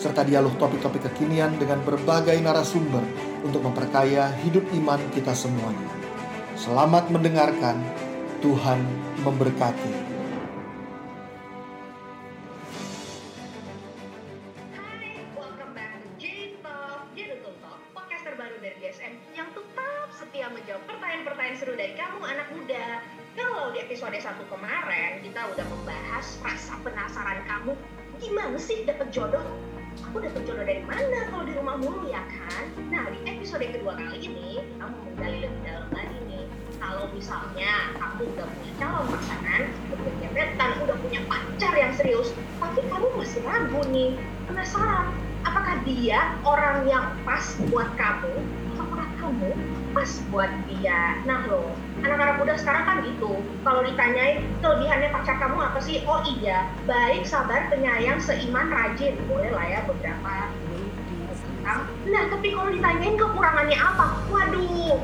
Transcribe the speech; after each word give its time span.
serta 0.00 0.24
dialog 0.24 0.56
topik-topik 0.56 1.12
kekinian 1.12 1.60
dengan 1.60 1.84
berbagai 1.84 2.40
narasumber 2.40 3.04
untuk 3.44 3.60
memperkaya 3.60 4.32
hidup 4.40 4.64
iman 4.80 4.96
kita 5.12 5.36
semuanya. 5.36 5.92
Selamat 6.56 7.12
mendengarkan, 7.12 7.76
Tuhan 8.40 8.80
memberkati. 9.20 9.92
Hai, 14.72 15.20
welcome 15.36 15.76
back 15.76 16.00
to 16.00 16.08
J-Talk, 16.16 17.04
Jedutun 17.12 17.52
Talk, 17.60 17.80
podcast 17.92 18.24
terbaru 18.24 18.56
dari 18.64 18.80
DSM 18.80 19.20
yang 19.36 19.52
tetap 19.52 20.08
setia 20.16 20.48
menjawab 20.48 20.80
pertanyaan-pertanyaan 20.88 21.56
seru 21.60 21.76
dari 21.76 21.92
kamu 21.92 22.24
anak 22.24 22.48
muda. 22.56 23.04
Kalau 23.36 23.68
di 23.76 23.84
episode 23.84 24.16
1 24.16 24.48
kemarin 24.48 25.20
kita 25.20 25.40
udah 25.44 25.66
membahas 25.68 26.26
rasa 26.40 26.74
penasaran 26.80 27.44
kamu, 27.44 27.76
gimana 28.16 28.56
sih 28.56 28.88
dapet 28.88 29.12
jodoh? 29.12 29.44
Aku 30.08 30.16
dapet 30.24 30.42
jodoh 30.48 30.64
dari 30.64 30.80
mana 30.88 31.28
kalau 31.28 31.44
di 31.44 31.52
rumah 31.58 31.76
mulu 31.76 32.08
ya 32.08 32.24
kan? 32.30 32.64
Nah 32.88 33.04
di 33.12 33.18
episode 33.28 33.66
kedua 33.68 33.98
kali 33.98 34.18
ini 34.24 34.64
kita 34.64 34.84
mau 34.88 35.00
menggali 35.04 35.38
lebih 35.44 35.60
dalam 35.66 35.88
lagi 35.92 36.18
nih. 36.30 36.44
Kalau 36.80 37.04
misalnya 37.12 37.72
kamu 38.00 38.22
udah 38.32 38.46
punya 38.48 38.72
calon 38.80 39.04
pasangan, 39.12 39.62
udah 39.92 39.98
punya 40.00 40.28
gebetan, 40.32 40.70
udah 40.80 40.96
punya 40.96 41.20
pacar 41.28 41.72
yang 41.76 41.92
serius, 41.92 42.32
tapi 42.56 42.80
kamu 42.88 43.06
masih 43.20 43.40
ragu 43.44 43.80
nih, 43.92 44.16
penasaran 44.48 45.12
apakah 45.44 45.76
dia 45.88 46.36
orang 46.44 46.84
yang 46.84 47.06
pas 47.24 47.56
buat 47.72 47.88
kamu 47.96 48.34
apakah 48.76 49.08
kamu 49.20 49.50
pas 49.90 50.10
buat 50.30 50.50
dia. 50.70 51.18
Nah 51.26 51.46
loh 51.50 51.70
anak-anak 52.00 52.36
muda 52.40 52.54
sekarang 52.56 52.84
kan 52.86 52.96
gitu. 53.04 53.42
Kalau 53.66 53.80
ditanyain 53.84 54.42
kelebihannya 54.62 55.10
pacar 55.12 55.36
kamu 55.38 55.58
apa 55.58 55.78
sih? 55.82 56.02
Oh 56.06 56.22
iya. 56.40 56.70
Baik 56.86 57.26
sabar 57.26 57.68
penyayang 57.68 58.22
seiman 58.22 58.70
rajin. 58.70 59.18
Boleh 59.26 59.50
lah 59.52 59.66
ya 59.66 59.80
beberapa 59.86 60.50
nah 62.10 62.26
tapi 62.26 62.50
kalau 62.50 62.70
ditanyain 62.72 63.14
kekurangannya 63.14 63.78
apa? 63.78 64.18
Waduh 64.32 64.98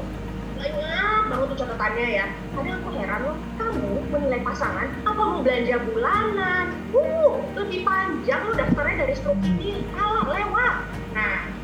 banyak 0.57 1.23
banget 1.29 1.47
tuh 1.53 1.59
catatannya 1.62 2.07
ya. 2.17 2.27
Kadang 2.57 2.81
aku 2.81 2.89
heran 2.97 3.20
loh 3.29 3.37
kamu 3.61 3.91
menilai 4.09 4.41
pasangan 4.41 4.89
apa 5.05 5.20
mau 5.20 5.45
belanja 5.45 5.77
bulanan? 5.84 6.67
Uh 6.97 7.45
lebih 7.55 7.84
panjang 7.84 8.41
loh 8.48 8.57
daftarnya 8.57 9.05
dari 9.05 9.14
struk 9.14 9.39
ini. 9.45 9.84
Kalah 9.95 10.27
lewat. 10.33 10.75
Nah 11.12 11.55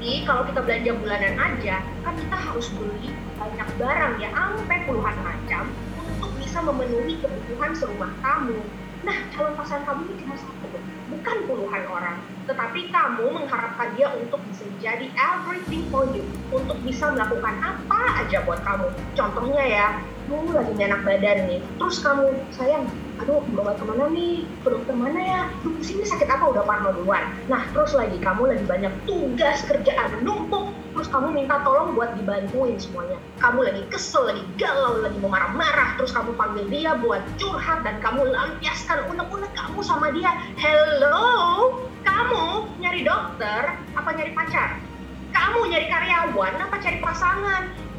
tapi 0.00 0.24
kalau 0.24 0.48
kita 0.48 0.64
belanja 0.64 0.96
bulanan 0.96 1.36
aja 1.36 1.84
kan 2.00 2.16
kita 2.16 2.32
harus 2.32 2.72
beli 2.72 3.12
banyak 3.36 3.68
barang 3.76 4.16
ya 4.16 4.32
sampai 4.32 4.80
puluhan 4.88 5.12
macam 5.20 5.68
untuk 6.00 6.32
bisa 6.40 6.56
memenuhi 6.64 7.20
kebutuhan 7.20 7.76
serumah 7.76 8.08
kamu. 8.24 8.64
Nah 9.04 9.16
calon 9.36 9.52
pasangan 9.60 9.84
kamu 9.84 10.00
ini 10.08 10.24
cuma 10.24 10.40
satu 10.40 10.72
bukan 11.12 11.36
puluhan 11.44 11.84
orang. 11.92 12.16
Tetapi 12.48 12.88
kamu 12.88 13.28
mengharapkan 13.28 13.92
dia 13.92 14.08
untuk 14.16 14.40
bisa 14.48 14.64
jadi 14.80 15.04
everything 15.20 15.84
for 15.92 16.08
you 16.16 16.24
untuk 16.48 16.80
bisa 16.80 17.12
melakukan 17.12 17.60
apa 17.60 18.24
aja 18.24 18.40
buat 18.48 18.64
kamu. 18.64 18.88
Contohnya 19.12 19.64
ya 19.68 19.86
kamu 20.30 20.54
lagi 20.54 20.72
enak 20.78 21.02
badan 21.02 21.38
nih. 21.50 21.60
Terus 21.74 21.98
kamu 22.06 22.30
sayang 22.54 22.86
aduh 23.18 23.42
bawa 23.52 23.74
ke 23.74 23.84
mana 23.84 24.06
nih 24.14 24.46
ke 24.62 24.68
dokter 24.70 24.94
mana 24.94 25.18
ya? 25.20 25.40
Duh, 25.66 25.74
pusingnya 25.74 26.06
sakit 26.06 26.30
apa? 26.30 26.54
Udah 26.54 26.62
parno 26.62 26.94
duluan. 26.94 27.34
Nah 27.50 27.66
terus 27.74 27.92
lagi 27.98 28.14
kamu 28.22 28.54
lagi 28.54 28.64
banyak 28.64 28.94
tugas 29.10 29.66
kerjaan 29.66 30.22
numpuk. 30.22 30.70
Terus 30.94 31.10
kamu 31.10 31.34
minta 31.34 31.58
tolong 31.66 31.98
buat 31.98 32.14
dibantuin 32.14 32.78
semuanya. 32.78 33.18
Kamu 33.42 33.58
lagi 33.66 33.82
kesel 33.90 34.30
lagi 34.30 34.42
galau 34.54 35.02
lagi 35.02 35.18
mau 35.18 35.34
marah-marah. 35.34 35.98
Terus 35.98 36.14
kamu 36.14 36.30
panggil 36.38 36.66
dia 36.70 36.94
buat 37.02 37.26
curhat 37.34 37.82
dan 37.82 37.98
kamu 37.98 38.30
lampiaskan 38.30 39.10
unek-unek 39.10 39.50
kamu 39.58 39.82
sama 39.82 40.14
dia. 40.14 40.30
Hello? 40.62 41.74
Kamu 42.06 42.70
nyari 42.78 43.02
dokter 43.02 43.74
apa 43.98 44.08
nyari 44.14 44.30
pacar? 44.38 44.78
Kamu 45.34 45.66
nyari 45.66 45.86
karyawan 45.90 46.54
apa 46.58 46.76
cari 46.78 46.98
pasangan 47.02 47.89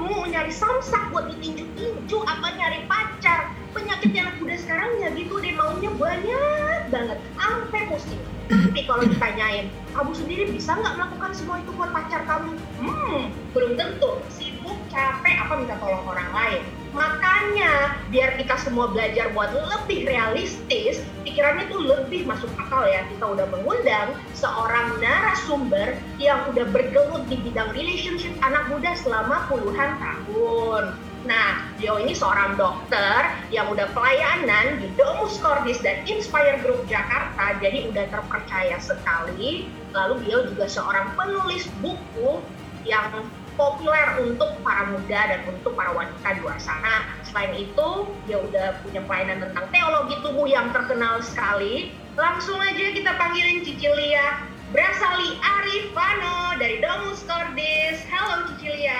kamu 0.00 0.32
nyari 0.32 0.48
samsak 0.48 1.12
buat 1.12 1.28
ditinju-tinju 1.28 2.24
apa 2.24 2.56
nyari 2.56 2.88
pacar. 2.88 3.52
Penyakit 3.76 4.16
anak 4.16 4.40
muda 4.40 4.56
sekarang 4.56 4.96
ya 4.96 5.12
gitu 5.12 5.36
deh 5.44 5.52
maunya 5.52 5.92
banyak 5.92 6.88
banget 6.88 7.20
sampai 7.36 7.84
pusing. 7.84 8.24
Tapi 8.48 8.80
kalau 8.88 9.04
ditanyain 9.04 9.68
kamu 9.92 10.10
sendiri 10.16 10.44
bisa 10.56 10.72
nggak 10.72 10.96
melakukan 10.96 11.36
semua 11.36 11.60
itu 11.60 11.70
buat 11.76 11.92
pacar 11.92 12.24
kamu? 12.24 12.56
Hmm 12.80 13.28
belum 13.52 13.76
tentu. 13.76 14.24
Sibuk 14.32 14.80
capek 14.88 15.36
apa 15.36 15.52
minta 15.60 15.76
tolong 15.76 16.08
orang 16.08 16.32
lain 16.32 16.64
makanya 16.90 17.94
biar 18.10 18.34
kita 18.34 18.58
semua 18.58 18.90
belajar 18.90 19.30
buat 19.30 19.54
lebih 19.54 20.10
realistis 20.10 21.02
pikirannya 21.22 21.70
tuh 21.70 21.80
lebih 21.86 22.26
masuk 22.26 22.50
akal 22.58 22.82
ya 22.86 23.06
kita 23.06 23.24
udah 23.24 23.46
mengundang 23.54 24.16
seorang 24.34 24.98
narasumber 24.98 25.94
yang 26.18 26.42
udah 26.50 26.66
bergelut 26.74 27.22
di 27.30 27.38
bidang 27.40 27.70
relationship 27.72 28.34
anak 28.42 28.66
muda 28.68 28.92
selama 28.98 29.46
puluhan 29.46 29.94
tahun 30.02 30.96
Nah, 31.20 31.68
beliau 31.76 32.00
ini 32.00 32.16
seorang 32.16 32.56
dokter 32.56 33.28
yang 33.52 33.68
udah 33.68 33.92
pelayanan 33.92 34.80
di 34.80 34.88
Domus 34.96 35.36
Cordis 35.36 35.76
dan 35.84 36.00
Inspire 36.08 36.56
Group 36.64 36.88
Jakarta, 36.88 37.60
jadi 37.60 37.92
udah 37.92 38.08
terpercaya 38.08 38.80
sekali. 38.80 39.68
Lalu 39.92 40.14
beliau 40.24 40.40
juga 40.48 40.64
seorang 40.64 41.12
penulis 41.20 41.68
buku 41.84 42.40
yang 42.88 43.28
populer 43.60 44.24
untuk 44.24 44.56
para 44.64 44.88
muda 44.88 45.20
dan 45.28 45.40
untuk 45.44 45.76
para 45.76 45.92
wanita 45.92 46.32
di 46.32 46.40
luar 46.40 46.56
sana. 46.56 47.04
Selain 47.28 47.52
itu, 47.52 48.08
dia 48.24 48.40
udah 48.40 48.80
punya 48.80 49.04
pelayanan 49.04 49.44
tentang 49.44 49.68
teologi 49.68 50.16
tubuh 50.24 50.48
yang 50.48 50.72
terkenal 50.72 51.20
sekali. 51.20 51.92
Langsung 52.16 52.56
aja 52.56 52.96
kita 52.96 53.20
panggilin 53.20 53.60
Cicilia 53.60 54.40
Brasali 54.72 55.36
Arifano 55.44 56.56
dari 56.56 56.80
Domus 56.80 57.20
Cordis. 57.28 58.00
Halo 58.08 58.48
Cicilia. 58.48 58.96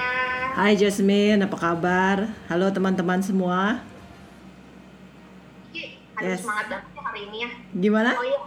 Hai 0.52 0.76
Jasmine, 0.76 1.40
apa 1.40 1.56
kabar? 1.56 2.28
Halo 2.52 2.68
teman-teman 2.68 3.24
semua. 3.24 3.80
Ki, 5.72 5.96
ada 6.20 6.36
Yes. 6.36 6.44
semangat 6.44 6.66
banget 6.68 6.84
ya 6.92 7.00
hari 7.00 7.20
ini 7.32 7.38
ya. 7.40 7.50
Gimana? 7.80 8.10
Oh 8.12 8.26
iya, 8.28 8.40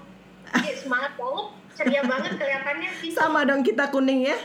Ki, 0.62 0.72
semangat 0.78 1.18
banget, 1.18 1.46
ceria 1.74 2.02
banget 2.06 2.32
kelihatannya. 2.38 2.90
Sama 3.18 3.40
dong 3.50 3.66
kita 3.66 3.90
kuning 3.90 4.30
ya. 4.30 4.38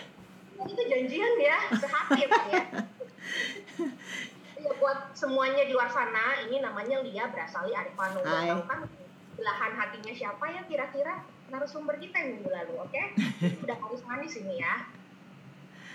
Itu 0.67 0.83
janjian 0.91 1.35
ya, 1.39 1.59
sehati 1.71 2.27
ya 2.27 2.41
ya. 2.51 2.63
Buat 4.79 5.15
semuanya 5.15 5.63
di 5.63 5.73
luar 5.75 5.87
sana, 5.87 6.43
ini 6.47 6.59
namanya 6.59 6.99
Lia 7.03 7.31
Brasali 7.31 7.71
Arifano. 7.75 8.23
Tahu 8.23 8.63
kan 8.67 8.81
belahan 9.39 9.73
hatinya 9.79 10.11
siapa 10.11 10.45
ya 10.51 10.67
kira-kira 10.67 11.23
narasumber 11.49 11.95
kita 12.03 12.19
yang 12.19 12.43
minggu 12.43 12.51
lalu, 12.51 12.75
oke? 12.83 13.03
Udah 13.63 13.77
harus 13.79 14.03
manis 14.03 14.35
ini 14.43 14.59
ya. 14.59 14.75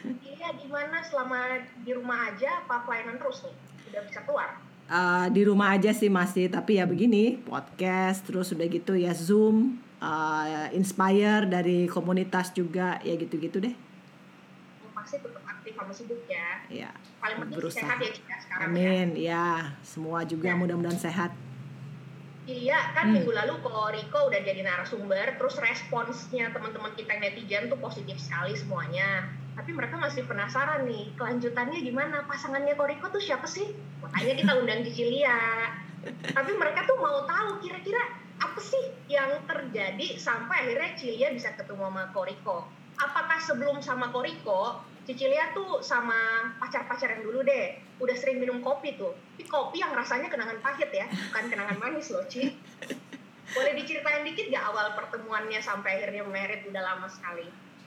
Iya, 0.03 0.47
gimana 0.59 0.99
selama 1.03 1.63
di 1.83 1.91
rumah 1.95 2.31
aja 2.31 2.63
apa 2.63 2.83
pelayanan 2.83 3.19
terus 3.19 3.47
nih? 3.47 3.55
Udah 3.91 4.01
bisa 4.07 4.19
keluar? 4.27 4.59
Eh, 4.83 5.27
di 5.31 5.41
rumah 5.47 5.71
aja 5.71 5.95
sih 5.95 6.11
masih, 6.11 6.51
tapi 6.51 6.75
ya 6.75 6.83
begini, 6.83 7.39
podcast, 7.39 8.27
terus 8.27 8.51
udah 8.51 8.67
gitu 8.67 8.99
ya 8.99 9.15
Zoom, 9.15 9.79
eh, 10.03 10.75
Inspire 10.75 11.47
dari 11.47 11.87
komunitas 11.87 12.51
juga, 12.51 12.99
ya 12.99 13.15
gitu-gitu 13.15 13.63
deh. 13.63 13.75
Pasti 15.03 15.19
tetap 15.19 15.43
aktif 15.43 15.75
sama 15.75 15.91
sibuk 15.91 16.23
ya. 16.25 16.49
Ya, 16.71 16.89
Paling 17.19 17.43
penting 17.43 17.59
berusaha. 17.59 17.83
sehat 17.83 17.97
ya 17.99 18.09
Cika 18.09 18.35
sekarang 18.39 18.63
ya. 18.63 18.67
Amin, 18.71 19.07
ya 19.13 19.45
semua 19.83 20.23
juga 20.23 20.47
Ya. 20.47 20.55
mudah-mudahan 20.55 20.95
sehat. 20.97 21.35
Iya, 22.43 22.91
kan 22.91 23.07
Hmm. 23.07 23.19
minggu 23.19 23.31
lalu 23.31 23.55
kok 23.57 23.71
Riko 23.89 24.19
udah 24.27 24.39
jadi 24.41 24.61
narasumber, 24.61 25.35
terus 25.35 25.55
responsnya 25.57 26.51
teman-teman 26.51 26.91
kita 26.93 27.15
netizen 27.15 27.67
tuh 27.67 27.75
positif 27.77 28.15
sekali 28.15 28.51
semuanya. 28.53 29.27
Tapi 29.53 29.71
mereka 29.71 29.95
masih 29.95 30.23
penasaran 30.23 30.83
nih, 30.83 31.11
kelanjutannya 31.13 31.79
gimana? 31.79 32.23
Pasangannya 32.23 32.73
Koriko 32.73 33.07
tuh 33.09 33.19
siapa 33.19 33.45
sih? 33.45 33.71
Makanya 34.01 34.33
kita 34.37 34.51
undang 34.55 34.83
Cicilia. 34.83 35.39
Tapi 36.25 36.51
mereka 36.53 36.83
tuh 36.83 36.95
mau 36.97 37.23
tahu 37.23 37.59
kira-kira 37.59 38.01
apa 38.35 38.59
sih 38.59 38.83
yang 39.05 39.39
terjadi 39.45 40.15
sampai 40.15 40.67
akhirnya 40.67 40.95
Cilia 40.95 41.27
bisa 41.31 41.51
ketemu 41.53 41.79
sama 41.85 42.11
Koriko. 42.11 42.67
Apakah 42.93 43.39
sebelum 43.39 43.79
sama 43.79 44.11
Koriko, 44.11 44.83
Cicilia 45.03 45.51
tuh 45.51 45.83
sama 45.83 46.47
pacar-pacar 46.63 47.11
yang 47.11 47.27
dulu 47.27 47.43
deh, 47.43 47.75
udah 47.99 48.15
sering 48.15 48.39
minum 48.39 48.63
kopi 48.63 48.95
tuh. 48.95 49.11
Tapi 49.35 49.43
kopi 49.51 49.83
yang 49.83 49.91
rasanya 49.91 50.31
kenangan 50.31 50.63
pahit 50.63 50.87
ya, 50.95 51.05
bukan 51.11 51.45
kenangan 51.51 51.77
manis 51.79 52.07
loh, 52.15 52.23
Ci. 52.31 52.55
Boleh 53.53 53.75
diceritain 53.75 54.23
dikit 54.23 54.47
gak 54.47 54.63
awal 54.71 54.95
pertemuannya 54.95 55.59
sampai 55.59 55.99
akhirnya 55.99 56.23
merit 56.23 56.63
udah 56.65 56.79
lama 56.79 57.07
sekali? 57.11 57.43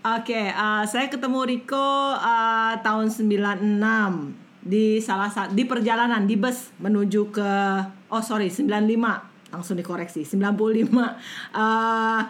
Oke, 0.07 0.53
uh, 0.53 0.85
saya 0.85 1.09
ketemu 1.09 1.41
Riko 1.57 2.15
uh, 2.21 2.79
tahun 2.85 3.09
96 3.09 3.81
di 4.67 4.99
salah 4.99 5.31
satu 5.31 5.55
di 5.55 5.63
perjalanan 5.63 6.27
di 6.27 6.35
bus 6.35 6.75
menuju 6.83 7.31
ke 7.31 7.51
oh 8.11 8.19
sorry 8.19 8.51
95 8.51 9.55
langsung 9.55 9.79
dikoreksi 9.79 10.27
95 10.27 10.91
uh, 10.91 12.21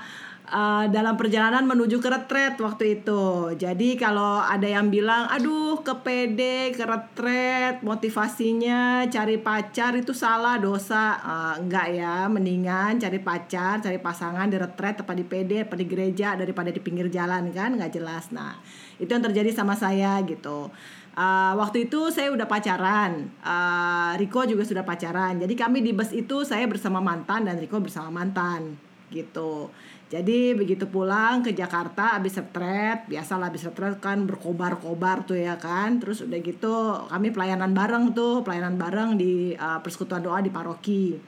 Uh, 0.47 0.87
dalam 0.95 1.19
perjalanan 1.19 1.67
menuju 1.67 1.99
ke 1.99 2.07
retret 2.07 2.55
waktu 2.63 3.03
itu. 3.03 3.51
Jadi 3.59 3.99
kalau 3.99 4.39
ada 4.39 4.63
yang 4.63 4.95
bilang, 4.95 5.27
aduh 5.27 5.83
ke 5.83 5.91
PD, 6.07 6.71
ke 6.71 6.87
retret, 6.87 7.83
motivasinya 7.83 9.11
cari 9.11 9.43
pacar 9.43 9.99
itu 9.99 10.15
salah, 10.15 10.55
dosa. 10.63 11.19
Uh, 11.19 11.55
enggak 11.67 11.99
ya, 11.99 12.31
mendingan 12.31 12.95
cari 13.03 13.19
pacar, 13.19 13.83
cari 13.83 13.99
pasangan 13.99 14.47
di 14.47 14.55
retret, 14.55 15.03
apa 15.03 15.19
di 15.19 15.27
PD, 15.27 15.67
apa 15.67 15.75
di 15.75 15.83
gereja 15.83 16.39
daripada 16.39 16.71
di 16.71 16.79
pinggir 16.79 17.11
jalan 17.11 17.51
kan, 17.51 17.75
nggak 17.75 17.99
jelas. 17.99 18.31
Nah 18.31 18.55
itu 19.03 19.11
yang 19.11 19.27
terjadi 19.27 19.51
sama 19.51 19.75
saya 19.75 20.23
gitu. 20.31 20.71
Uh, 21.17 21.59
waktu 21.59 21.91
itu 21.91 22.13
saya 22.15 22.31
udah 22.31 22.47
pacaran, 22.47 23.35
uh, 23.43 24.15
Riko 24.15 24.47
juga 24.47 24.63
sudah 24.63 24.87
pacaran. 24.87 25.43
Jadi 25.43 25.59
kami 25.59 25.83
di 25.83 25.91
bus 25.91 26.15
itu 26.15 26.47
saya 26.47 26.71
bersama 26.71 27.03
mantan 27.03 27.51
dan 27.51 27.59
Riko 27.59 27.83
bersama 27.83 28.15
mantan 28.15 28.77
gitu. 29.11 29.71
Jadi 30.07 30.55
begitu 30.55 30.87
pulang 30.87 31.43
ke 31.43 31.51
Jakarta 31.51 32.15
abis 32.15 32.39
retret, 32.39 33.11
biasalah 33.11 33.51
abis 33.51 33.67
retret 33.67 33.99
kan 33.99 34.23
berkobar-kobar 34.23 35.27
tuh 35.27 35.35
ya 35.35 35.59
kan. 35.59 35.99
Terus 35.99 36.23
udah 36.23 36.39
gitu 36.39 36.75
kami 37.11 37.35
pelayanan 37.35 37.75
bareng 37.75 38.15
tuh, 38.15 38.47
pelayanan 38.47 38.79
bareng 38.79 39.19
di 39.19 39.59
uh, 39.59 39.83
persekutuan 39.83 40.23
doa 40.23 40.39
di 40.39 40.55
paroki. 40.55 41.19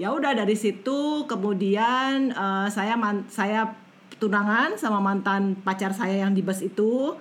Ya 0.00 0.16
udah 0.16 0.32
dari 0.32 0.56
situ 0.56 1.28
kemudian 1.28 2.32
uh, 2.32 2.72
saya 2.72 2.96
man, 2.96 3.28
saya 3.28 3.76
tunangan 4.16 4.80
sama 4.80 5.04
mantan 5.04 5.52
pacar 5.60 5.92
saya 5.92 6.24
yang 6.24 6.32
di 6.32 6.40
bus 6.40 6.64
itu 6.64 7.12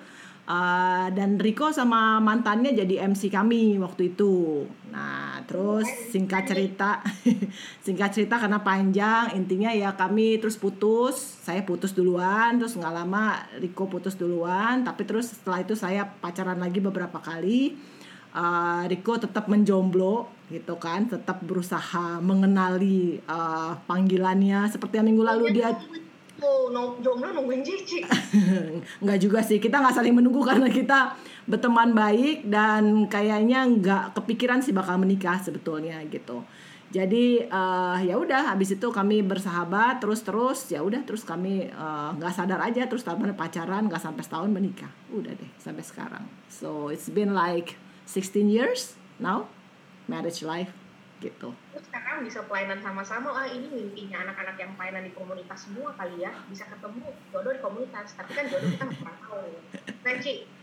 Uh, 0.52 1.08
dan 1.16 1.40
Riko 1.40 1.72
sama 1.72 2.20
mantannya 2.20 2.76
jadi 2.76 3.08
MC 3.08 3.32
kami 3.32 3.80
waktu 3.80 4.12
itu. 4.12 4.68
Nah, 4.92 5.40
terus 5.48 5.88
singkat 6.12 6.44
cerita, 6.44 7.00
singkat 7.88 8.12
cerita 8.12 8.36
karena 8.36 8.60
panjang, 8.60 9.32
intinya 9.40 9.72
ya 9.72 9.96
kami 9.96 10.44
terus 10.44 10.60
putus. 10.60 11.16
Saya 11.16 11.64
putus 11.64 11.96
duluan, 11.96 12.60
terus 12.60 12.76
nggak 12.76 12.92
lama 12.92 13.48
Riko 13.64 13.88
putus 13.88 14.20
duluan. 14.20 14.84
Tapi 14.84 15.08
terus 15.08 15.32
setelah 15.32 15.64
itu 15.64 15.72
saya 15.72 16.04
pacaran 16.20 16.60
lagi 16.60 16.84
beberapa 16.84 17.24
kali. 17.24 17.80
Uh, 18.36 18.84
Riko 18.92 19.24
tetap 19.24 19.48
menjomblo 19.48 20.28
gitu 20.52 20.76
kan, 20.76 21.08
tetap 21.08 21.40
berusaha 21.48 22.20
mengenali 22.20 23.24
uh, 23.24 23.80
panggilannya. 23.88 24.68
Seperti 24.68 25.00
yang 25.00 25.08
minggu 25.08 25.24
lalu 25.24 25.64
dia 25.64 25.80
Oh, 26.42 26.74
no, 26.74 26.98
jomblo 27.06 27.30
nungguin 27.30 27.62
Cici. 27.62 28.02
nggak 29.04 29.20
juga 29.22 29.46
sih, 29.46 29.62
kita 29.62 29.78
nggak 29.78 29.94
saling 29.94 30.18
menunggu 30.18 30.42
karena 30.42 30.66
kita 30.74 31.14
berteman 31.46 31.94
baik 31.94 32.50
dan 32.50 33.06
kayaknya 33.06 33.62
nggak 33.70 34.18
kepikiran 34.18 34.58
sih 34.58 34.74
bakal 34.74 34.98
menikah 34.98 35.38
sebetulnya 35.38 36.02
gitu. 36.10 36.42
Jadi 36.92 37.46
uh, 37.48 37.96
ya 38.04 38.20
udah, 38.20 38.52
habis 38.52 38.76
itu 38.76 38.84
kami 38.92 39.24
bersahabat 39.24 40.04
terus 40.04 40.28
terus 40.28 40.68
ya 40.68 40.84
udah 40.84 41.06
terus 41.08 41.24
kami 41.24 41.72
nggak 42.18 42.34
uh, 42.34 42.36
sadar 42.36 42.60
aja 42.60 42.84
terus 42.90 43.08
tahun 43.08 43.32
pacaran 43.38 43.88
nggak 43.88 44.02
sampai 44.02 44.26
setahun 44.26 44.50
menikah, 44.52 44.92
udah 45.14 45.32
deh 45.32 45.52
sampai 45.62 45.86
sekarang. 45.86 46.26
So 46.52 46.92
it's 46.92 47.08
been 47.08 47.32
like 47.38 47.80
16 48.10 48.52
years 48.52 49.00
now 49.22 49.48
marriage 50.10 50.44
life 50.44 50.74
gitu. 51.22 51.54
Terus 51.72 51.86
sekarang 51.88 52.26
bisa 52.26 52.42
pelayanan 52.50 52.82
sama-sama, 52.82 53.30
ah 53.32 53.48
ini 53.48 53.70
mimpinya 53.70 54.26
anak-anak 54.26 54.58
yang 54.58 54.74
pelayanan 54.74 55.06
di 55.06 55.14
komunitas 55.14 55.70
semua 55.70 55.94
kali 55.94 56.26
ya, 56.26 56.34
bisa 56.50 56.66
ketemu 56.66 57.14
jodoh 57.30 57.54
di 57.54 57.62
komunitas, 57.62 58.18
tapi 58.18 58.34
kan 58.34 58.50
jodoh 58.50 58.68
kita 58.74 58.84
nggak 58.90 59.00
pernah 59.06 59.18
tahu. 59.22 59.46
Nah, 60.02 60.14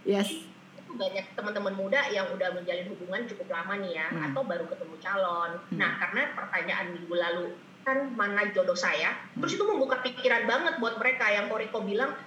yes. 0.03 0.29
itu 0.75 0.93
banyak 0.99 1.27
teman-teman 1.39 1.75
muda 1.79 2.01
yang 2.11 2.27
udah 2.35 2.51
menjalin 2.59 2.91
hubungan 2.91 3.23
cukup 3.31 3.49
lama 3.55 3.75
nih 3.79 3.93
ya, 3.95 4.07
hmm. 4.11 4.27
atau 4.29 4.43
baru 4.43 4.67
ketemu 4.67 4.97
calon. 4.99 5.51
Hmm. 5.71 5.79
Nah, 5.79 5.91
karena 6.03 6.23
pertanyaan 6.35 6.87
minggu 6.99 7.15
lalu 7.15 7.45
kan 7.87 8.13
mana 8.19 8.51
jodoh 8.53 8.77
saya, 8.77 9.15
hmm. 9.15 9.41
terus 9.41 9.55
itu 9.55 9.65
membuka 9.65 10.03
pikiran 10.03 10.45
banget 10.45 10.77
buat 10.83 10.99
mereka 10.99 11.31
yang 11.31 11.47
Koriko 11.47 11.87
bilang, 11.87 12.19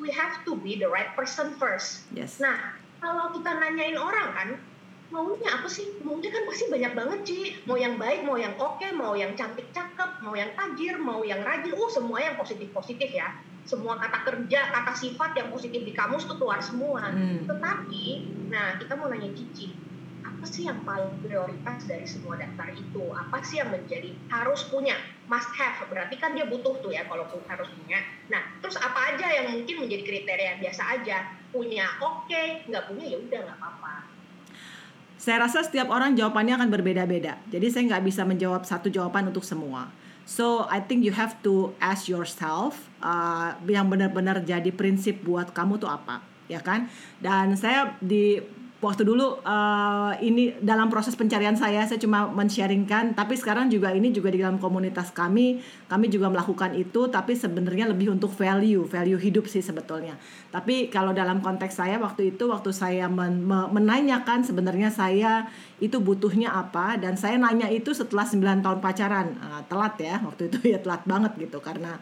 we 0.00 0.08
have 0.10 0.42
to 0.48 0.56
be 0.58 0.80
the 0.80 0.88
right 0.88 1.12
person 1.14 1.54
first. 1.60 2.08
Yes. 2.10 2.40
Nah, 2.42 2.74
kalau 2.98 3.30
kita 3.36 3.52
nanyain 3.54 4.00
orang 4.00 4.28
kan, 4.34 4.48
maunya 5.08 5.48
apa 5.48 5.68
sih? 5.68 5.88
Maunya 6.04 6.28
kan 6.28 6.44
pasti 6.44 6.64
banyak 6.68 6.92
banget 6.92 7.20
sih 7.24 7.42
mau 7.64 7.80
yang 7.80 7.96
baik 7.96 8.24
mau 8.28 8.36
yang 8.36 8.52
oke 8.60 8.76
okay, 8.80 8.92
mau 8.92 9.16
yang 9.16 9.32
cantik 9.32 9.68
cakep 9.72 10.20
mau 10.20 10.36
yang 10.36 10.52
tajir 10.52 11.00
mau 11.00 11.24
yang 11.24 11.40
rajin. 11.40 11.72
Uh 11.72 11.88
semua 11.88 12.20
yang 12.20 12.36
positif 12.36 12.68
positif 12.72 13.08
ya. 13.08 13.32
Semua 13.64 13.96
kata 14.00 14.24
kerja 14.24 14.72
kata 14.72 14.92
sifat 14.96 15.36
yang 15.36 15.48
positif 15.52 15.80
di 15.84 15.92
kamus 15.96 16.28
tuh 16.28 16.36
keluar 16.36 16.60
semua. 16.60 17.08
Hmm. 17.08 17.44
tetapi 17.48 18.04
nah 18.48 18.76
kita 18.80 18.96
mau 18.96 19.08
nanya 19.08 19.32
Cici 19.32 19.88
apa 20.28 20.44
sih 20.44 20.70
yang 20.70 20.86
paling 20.86 21.18
prioritas 21.24 21.82
dari 21.88 22.06
semua 22.06 22.38
daftar 22.38 22.70
itu? 22.70 23.10
Apa 23.10 23.42
sih 23.42 23.58
yang 23.58 23.74
menjadi 23.74 24.14
harus 24.30 24.62
punya? 24.70 24.94
Must 25.26 25.50
have. 25.56 25.82
Berarti 25.90 26.14
kan 26.14 26.36
dia 26.36 26.46
butuh 26.46 26.78
tuh 26.78 26.94
ya 26.94 27.08
kalau 27.10 27.26
harus 27.26 27.68
punya. 27.74 27.98
Nah 28.30 28.44
terus 28.60 28.78
apa 28.78 29.16
aja 29.16 29.26
yang 29.34 29.56
mungkin 29.56 29.82
menjadi 29.82 30.04
kriteria 30.04 30.62
biasa 30.62 30.82
aja? 31.00 31.32
Punya 31.50 31.90
oke 32.04 32.28
okay, 32.28 32.62
nggak 32.68 32.86
punya 32.92 33.04
ya 33.08 33.18
udah 33.18 33.40
nggak 33.50 33.58
apa-apa 33.58 34.17
saya 35.18 35.42
rasa 35.42 35.66
setiap 35.66 35.90
orang 35.90 36.14
jawabannya 36.14 36.54
akan 36.54 36.70
berbeda-beda. 36.70 37.42
Jadi 37.50 37.66
saya 37.68 37.82
nggak 37.90 38.04
bisa 38.06 38.22
menjawab 38.22 38.62
satu 38.62 38.86
jawaban 38.86 39.28
untuk 39.28 39.42
semua. 39.42 39.90
So 40.28 40.68
I 40.70 40.78
think 40.78 41.02
you 41.02 41.10
have 41.16 41.40
to 41.42 41.74
ask 41.82 42.06
yourself 42.06 42.86
uh, 43.02 43.58
yang 43.66 43.90
benar-benar 43.90 44.46
jadi 44.46 44.70
prinsip 44.70 45.24
buat 45.26 45.50
kamu 45.50 45.80
tuh 45.82 45.90
apa, 45.90 46.22
ya 46.46 46.62
kan? 46.62 46.86
Dan 47.18 47.58
saya 47.58 47.98
di 47.98 48.38
waktu 48.78 49.02
dulu 49.02 49.42
uh, 49.42 50.14
ini 50.22 50.54
dalam 50.62 50.86
proses 50.86 51.18
pencarian 51.18 51.58
saya 51.58 51.82
saya 51.82 51.98
cuma 51.98 52.30
men-sharingkan. 52.30 53.18
Tapi 53.18 53.34
sekarang 53.34 53.66
juga 53.66 53.90
ini 53.90 54.14
juga 54.14 54.30
di 54.30 54.38
dalam 54.38 54.62
komunitas 54.62 55.10
kami 55.10 55.58
kami 55.90 56.06
juga 56.06 56.30
melakukan 56.30 56.78
itu 56.78 57.10
tapi 57.10 57.34
sebenarnya 57.34 57.90
lebih 57.90 58.14
untuk 58.14 58.30
value 58.30 58.86
value 58.86 59.18
hidup 59.18 59.50
sih 59.50 59.62
sebetulnya. 59.62 60.14
Tapi 60.54 60.86
kalau 60.94 61.10
dalam 61.10 61.42
konteks 61.42 61.82
saya 61.82 61.98
waktu 61.98 62.38
itu 62.38 62.46
waktu 62.46 62.70
saya 62.70 63.10
men 63.10 63.42
menanyakan 63.48 64.46
sebenarnya 64.46 64.94
saya 64.94 65.50
itu 65.82 65.98
butuhnya 65.98 66.54
apa 66.54 66.94
dan 67.02 67.18
saya 67.18 67.34
nanya 67.34 67.66
itu 67.70 67.90
setelah 67.90 68.26
9 68.26 68.62
tahun 68.62 68.78
pacaran. 68.78 69.26
Uh, 69.42 69.62
telat 69.66 69.94
ya 69.98 70.22
waktu 70.22 70.46
itu 70.54 70.58
ya 70.70 70.78
telat 70.78 71.02
banget 71.02 71.34
gitu. 71.34 71.58
Karena 71.58 71.98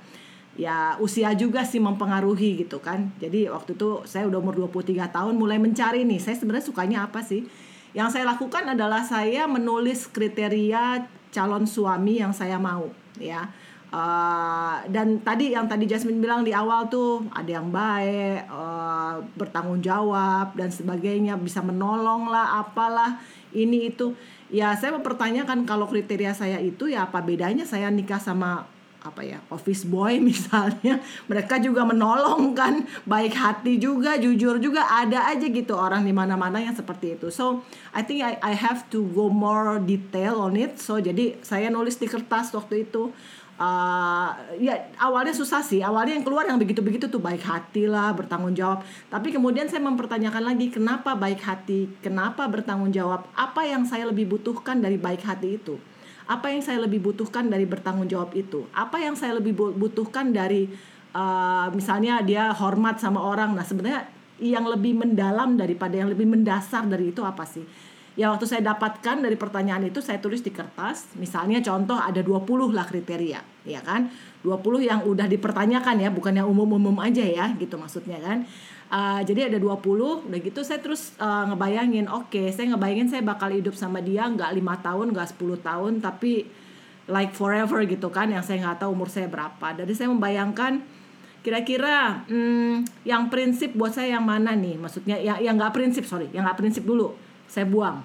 ya 0.56 0.96
usia 1.04 1.36
juga 1.36 1.62
sih 1.62 1.78
mempengaruhi 1.78 2.64
gitu 2.66 2.80
kan. 2.80 3.12
Jadi 3.20 3.46
waktu 3.52 3.76
itu 3.76 4.02
saya 4.08 4.24
udah 4.26 4.40
umur 4.40 4.68
23 4.72 5.12
tahun 5.12 5.34
mulai 5.36 5.60
mencari 5.60 6.02
nih, 6.08 6.18
saya 6.18 6.36
sebenarnya 6.36 6.66
sukanya 6.66 6.98
apa 7.04 7.20
sih? 7.20 7.44
Yang 7.92 8.18
saya 8.18 8.24
lakukan 8.28 8.64
adalah 8.76 9.04
saya 9.04 9.44
menulis 9.48 10.08
kriteria 10.08 11.08
calon 11.32 11.68
suami 11.68 12.20
yang 12.20 12.32
saya 12.32 12.56
mau 12.56 12.88
ya. 13.20 13.48
Uh, 13.86 14.82
dan 14.90 15.22
tadi 15.22 15.54
yang 15.54 15.70
tadi 15.70 15.86
Jasmine 15.86 16.18
bilang 16.18 16.42
di 16.42 16.50
awal 16.50 16.90
tuh 16.90 17.22
ada 17.30 17.46
yang 17.46 17.70
baik, 17.70 18.50
uh, 18.50 19.22
bertanggung 19.38 19.78
jawab 19.78 20.52
dan 20.58 20.74
sebagainya, 20.74 21.38
bisa 21.38 21.62
menolong 21.62 22.26
lah, 22.26 22.60
apalah 22.60 23.22
ini 23.54 23.94
itu. 23.94 24.12
Ya 24.50 24.74
saya 24.74 24.92
mempertanyakan 24.98 25.64
kalau 25.64 25.86
kriteria 25.86 26.34
saya 26.34 26.58
itu 26.58 26.90
ya 26.90 27.08
apa 27.08 27.22
bedanya 27.22 27.62
saya 27.62 27.88
nikah 27.88 28.18
sama 28.18 28.66
apa 29.02 29.22
ya 29.22 29.38
office 29.52 29.86
boy 29.86 30.18
misalnya. 30.30 30.98
Mereka 31.30 31.60
juga 31.62 31.86
menolong 31.86 32.56
kan 32.56 32.84
baik 33.04 33.34
hati 33.36 33.78
juga 33.78 34.16
jujur 34.18 34.58
juga 34.58 34.86
ada 34.86 35.30
aja 35.30 35.46
gitu 35.46 35.76
orang 35.76 36.02
di 36.02 36.14
mana-mana 36.14 36.58
yang 36.62 36.74
seperti 36.74 37.18
itu. 37.18 37.28
So 37.28 37.62
I 37.92 38.02
think 38.02 38.24
I, 38.24 38.38
I 38.42 38.52
have 38.56 38.88
to 38.94 39.06
go 39.12 39.28
more 39.30 39.78
detail 39.82 40.42
on 40.42 40.56
it. 40.56 40.78
So 40.82 40.98
jadi 40.98 41.38
saya 41.44 41.68
nulis 41.68 42.00
di 42.00 42.08
kertas 42.10 42.54
waktu 42.54 42.88
itu. 42.88 43.12
Uh, 43.56 44.36
ya 44.60 44.92
awalnya 45.00 45.32
susah 45.32 45.64
sih. 45.64 45.80
Awalnya 45.80 46.20
yang 46.20 46.28
keluar 46.28 46.44
yang 46.44 46.60
begitu-begitu 46.60 47.08
tuh 47.08 47.24
baik 47.24 47.40
hati 47.40 47.88
lah 47.88 48.12
bertanggung 48.12 48.52
jawab. 48.52 48.84
Tapi 49.08 49.32
kemudian 49.32 49.64
saya 49.64 49.80
mempertanyakan 49.80 50.44
lagi 50.44 50.68
kenapa 50.68 51.16
baik 51.16 51.40
hati 51.40 51.88
kenapa 52.04 52.44
bertanggung 52.52 52.92
jawab? 52.92 53.24
Apa 53.32 53.64
yang 53.64 53.88
saya 53.88 54.04
lebih 54.12 54.28
butuhkan 54.28 54.84
dari 54.84 55.00
baik 55.00 55.24
hati 55.24 55.56
itu 55.56 55.80
apa 56.26 56.50
yang 56.50 56.62
saya 56.62 56.82
lebih 56.82 56.98
butuhkan 57.02 57.46
dari 57.46 57.64
bertanggung 57.64 58.10
jawab 58.10 58.34
itu? 58.34 58.66
Apa 58.74 58.98
yang 58.98 59.14
saya 59.14 59.38
lebih 59.38 59.54
butuhkan 59.54 60.34
dari 60.34 60.66
uh, 61.14 61.70
misalnya 61.70 62.22
dia 62.26 62.50
hormat 62.50 62.98
sama 62.98 63.22
orang? 63.22 63.54
Nah 63.54 63.62
sebenarnya 63.62 64.10
yang 64.42 64.66
lebih 64.66 64.98
mendalam 64.98 65.54
daripada 65.54 65.94
yang 65.96 66.10
lebih 66.10 66.26
mendasar 66.26 66.84
dari 66.90 67.14
itu 67.14 67.22
apa 67.22 67.46
sih? 67.46 67.62
Ya 68.16 68.32
waktu 68.32 68.48
saya 68.48 68.64
dapatkan 68.64 69.22
dari 69.22 69.36
pertanyaan 69.36 69.86
itu 69.86 70.02
saya 70.02 70.18
tulis 70.18 70.42
di 70.42 70.50
kertas. 70.50 71.14
Misalnya 71.14 71.62
contoh 71.62 71.94
ada 71.94 72.18
20 72.18 72.74
lah 72.74 72.88
kriteria 72.88 73.40
ya 73.62 73.80
kan? 73.86 74.10
20 74.42 74.82
yang 74.82 75.00
udah 75.06 75.26
dipertanyakan 75.30 76.02
ya 76.02 76.10
bukan 76.10 76.42
yang 76.42 76.46
umum-umum 76.46 76.94
aja 77.02 77.22
ya 77.22 77.50
gitu 77.58 77.74
maksudnya 77.74 78.22
kan 78.22 78.46
Uh, 78.86 79.18
jadi 79.26 79.50
ada 79.50 79.58
20 79.58 80.30
udah 80.30 80.38
gitu 80.38 80.62
saya 80.62 80.78
terus 80.78 81.10
uh, 81.18 81.50
ngebayangin 81.50 82.06
oke 82.06 82.30
okay, 82.30 82.54
saya 82.54 82.70
ngebayangin 82.70 83.10
saya 83.10 83.22
bakal 83.26 83.50
hidup 83.50 83.74
sama 83.74 83.98
dia 83.98 84.22
nggak 84.30 84.54
lima 84.54 84.78
tahun 84.78 85.10
nggak 85.10 85.34
10 85.34 85.58
tahun 85.58 85.92
tapi 85.98 86.46
like 87.06 87.32
forever 87.34 87.86
gitu 87.86 88.10
kan 88.10 88.30
yang 88.30 88.42
saya 88.42 88.62
nggak 88.62 88.82
tahu 88.82 88.90
umur 88.94 89.08
saya 89.10 89.30
berapa. 89.30 89.74
Jadi 89.74 89.92
saya 89.94 90.08
membayangkan 90.10 90.82
kira-kira 91.42 92.26
hmm, 92.26 93.06
yang 93.06 93.30
prinsip 93.30 93.70
buat 93.78 93.94
saya 93.94 94.18
yang 94.18 94.26
mana 94.26 94.58
nih? 94.58 94.74
Maksudnya 94.74 95.16
ya 95.22 95.38
yang 95.38 95.54
nggak 95.54 95.74
prinsip 95.74 96.02
sorry 96.06 96.26
yang 96.34 96.42
nggak 96.42 96.58
prinsip 96.58 96.82
dulu 96.82 97.14
saya 97.46 97.66
buang. 97.66 98.02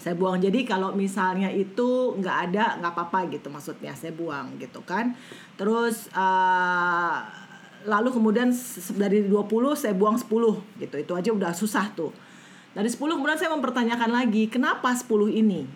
Saya 0.00 0.16
buang. 0.16 0.40
Jadi 0.40 0.64
kalau 0.64 0.96
misalnya 0.96 1.52
itu 1.52 2.16
nggak 2.16 2.36
ada 2.48 2.80
nggak 2.80 2.92
apa-apa 2.96 3.28
gitu 3.28 3.52
maksudnya 3.52 3.92
saya 3.92 4.16
buang 4.16 4.56
gitu 4.56 4.80
kan. 4.88 5.12
Terus 5.60 6.08
uh, 6.16 7.47
lalu 7.86 8.10
kemudian 8.10 8.50
dari 8.96 9.28
20 9.28 9.78
saya 9.78 9.94
buang 9.94 10.18
10 10.18 10.26
gitu. 10.82 10.96
Itu 10.98 11.12
aja 11.14 11.30
udah 11.30 11.52
susah 11.54 11.92
tuh. 11.94 12.10
Dari 12.74 12.88
10 12.90 12.98
kemudian 12.98 13.38
saya 13.38 13.50
mempertanyakan 13.54 14.10
lagi 14.10 14.50
kenapa 14.50 14.90
10 14.94 15.30
ini? 15.30 15.68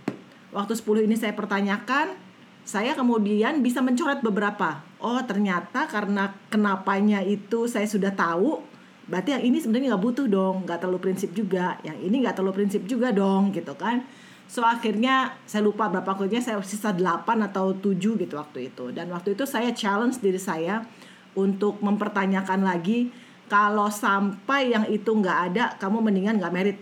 Waktu 0.51 0.73
10 0.79 1.07
ini 1.07 1.15
saya 1.15 1.33
pertanyakan 1.37 2.15
saya 2.63 2.95
kemudian 2.95 3.59
bisa 3.63 3.83
mencoret 3.83 4.23
beberapa. 4.23 4.83
Oh 5.03 5.19
ternyata 5.27 5.91
karena 5.91 6.31
kenapanya 6.47 7.23
itu 7.27 7.67
saya 7.67 7.91
sudah 7.91 8.15
tahu 8.15 8.63
berarti 9.11 9.35
yang 9.35 9.43
ini 9.51 9.59
sebenarnya 9.59 9.95
nggak 9.95 10.05
butuh 10.05 10.27
dong. 10.31 10.63
Nggak 10.67 10.79
terlalu 10.87 11.01
prinsip 11.03 11.31
juga. 11.35 11.79
Yang 11.83 11.99
ini 12.07 12.17
nggak 12.23 12.35
terlalu 12.39 12.55
prinsip 12.63 12.83
juga 12.87 13.11
dong 13.11 13.51
gitu 13.51 13.75
kan. 13.75 14.07
So 14.47 14.61
akhirnya 14.63 15.33
saya 15.49 15.65
lupa 15.65 15.89
berapa 15.89 16.07
akhirnya 16.13 16.45
saya 16.45 16.61
sisa 16.61 16.93
8 16.93 17.25
atau 17.51 17.73
7 17.73 17.97
gitu 17.99 18.35
waktu 18.37 18.71
itu. 18.71 18.93
Dan 18.93 19.11
waktu 19.11 19.35
itu 19.35 19.49
saya 19.49 19.73
challenge 19.73 20.21
diri 20.21 20.39
saya 20.39 20.85
untuk 21.39 21.81
mempertanyakan 21.81 22.65
lagi 22.65 23.09
kalau 23.49 23.93
sampai 23.93 24.73
yang 24.73 24.89
itu 24.89 25.13
nggak 25.13 25.39
ada 25.53 25.65
kamu 25.77 26.01
mendingan 26.01 26.41
nggak 26.41 26.55
merit. 26.55 26.79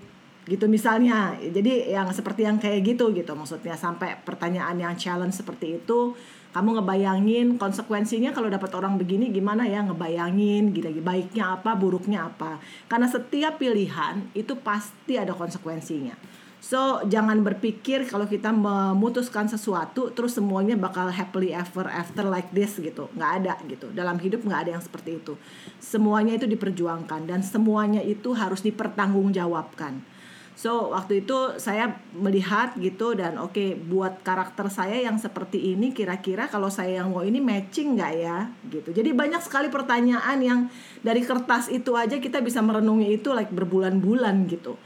Gitu 0.46 0.66
misalnya. 0.66 1.34
Jadi 1.38 1.90
yang 1.90 2.10
seperti 2.10 2.46
yang 2.46 2.58
kayak 2.58 2.82
gitu 2.82 3.10
gitu. 3.14 3.32
Maksudnya 3.34 3.74
sampai 3.78 4.18
pertanyaan 4.22 4.78
yang 4.78 4.94
challenge 4.98 5.38
seperti 5.38 5.82
itu 5.82 6.14
kamu 6.50 6.82
ngebayangin 6.82 7.62
konsekuensinya 7.62 8.34
kalau 8.34 8.50
dapat 8.50 8.74
orang 8.74 8.98
begini 8.98 9.30
gimana 9.30 9.70
ya 9.70 9.86
ngebayangin 9.86 10.74
gitu 10.74 10.90
baiknya 10.98 11.54
apa 11.54 11.78
buruknya 11.78 12.26
apa. 12.26 12.58
Karena 12.90 13.06
setiap 13.06 13.62
pilihan 13.62 14.26
itu 14.34 14.58
pasti 14.58 15.14
ada 15.14 15.30
konsekuensinya 15.30 16.39
so 16.60 17.00
jangan 17.08 17.40
berpikir 17.40 18.04
kalau 18.04 18.28
kita 18.28 18.52
memutuskan 18.52 19.48
sesuatu 19.48 20.12
terus 20.12 20.36
semuanya 20.36 20.76
bakal 20.76 21.08
happily 21.08 21.56
ever 21.56 21.88
after 21.88 22.22
like 22.28 22.52
this 22.52 22.76
gitu. 22.78 23.08
Nggak 23.16 23.32
ada 23.42 23.54
gitu. 23.66 23.88
Dalam 23.90 24.20
hidup 24.20 24.44
nggak 24.44 24.68
ada 24.68 24.70
yang 24.78 24.84
seperti 24.84 25.18
itu. 25.18 25.34
Semuanya 25.80 26.36
itu 26.36 26.46
diperjuangkan 26.46 27.26
dan 27.26 27.40
semuanya 27.40 28.04
itu 28.04 28.36
harus 28.36 28.60
dipertanggungjawabkan. 28.60 30.20
So 30.60 30.92
waktu 30.92 31.24
itu 31.24 31.56
saya 31.56 32.04
melihat 32.12 32.76
gitu 32.76 33.16
dan 33.16 33.40
oke 33.40 33.56
okay, 33.56 33.72
buat 33.72 34.20
karakter 34.20 34.68
saya 34.68 35.00
yang 35.00 35.16
seperti 35.16 35.72
ini 35.72 35.96
kira-kira 35.96 36.52
kalau 36.52 36.68
saya 36.68 37.00
yang 37.00 37.16
mau 37.16 37.24
ini 37.24 37.40
matching 37.40 37.96
nggak 37.96 38.12
ya? 38.20 38.52
Gitu. 38.68 38.92
Jadi 38.92 39.16
banyak 39.16 39.40
sekali 39.40 39.72
pertanyaan 39.72 40.36
yang 40.44 40.60
dari 41.00 41.24
kertas 41.24 41.72
itu 41.72 41.96
aja 41.96 42.20
kita 42.20 42.44
bisa 42.44 42.60
merenungi 42.60 43.08
itu 43.08 43.32
like 43.32 43.48
berbulan-bulan 43.48 44.52
gitu. 44.52 44.76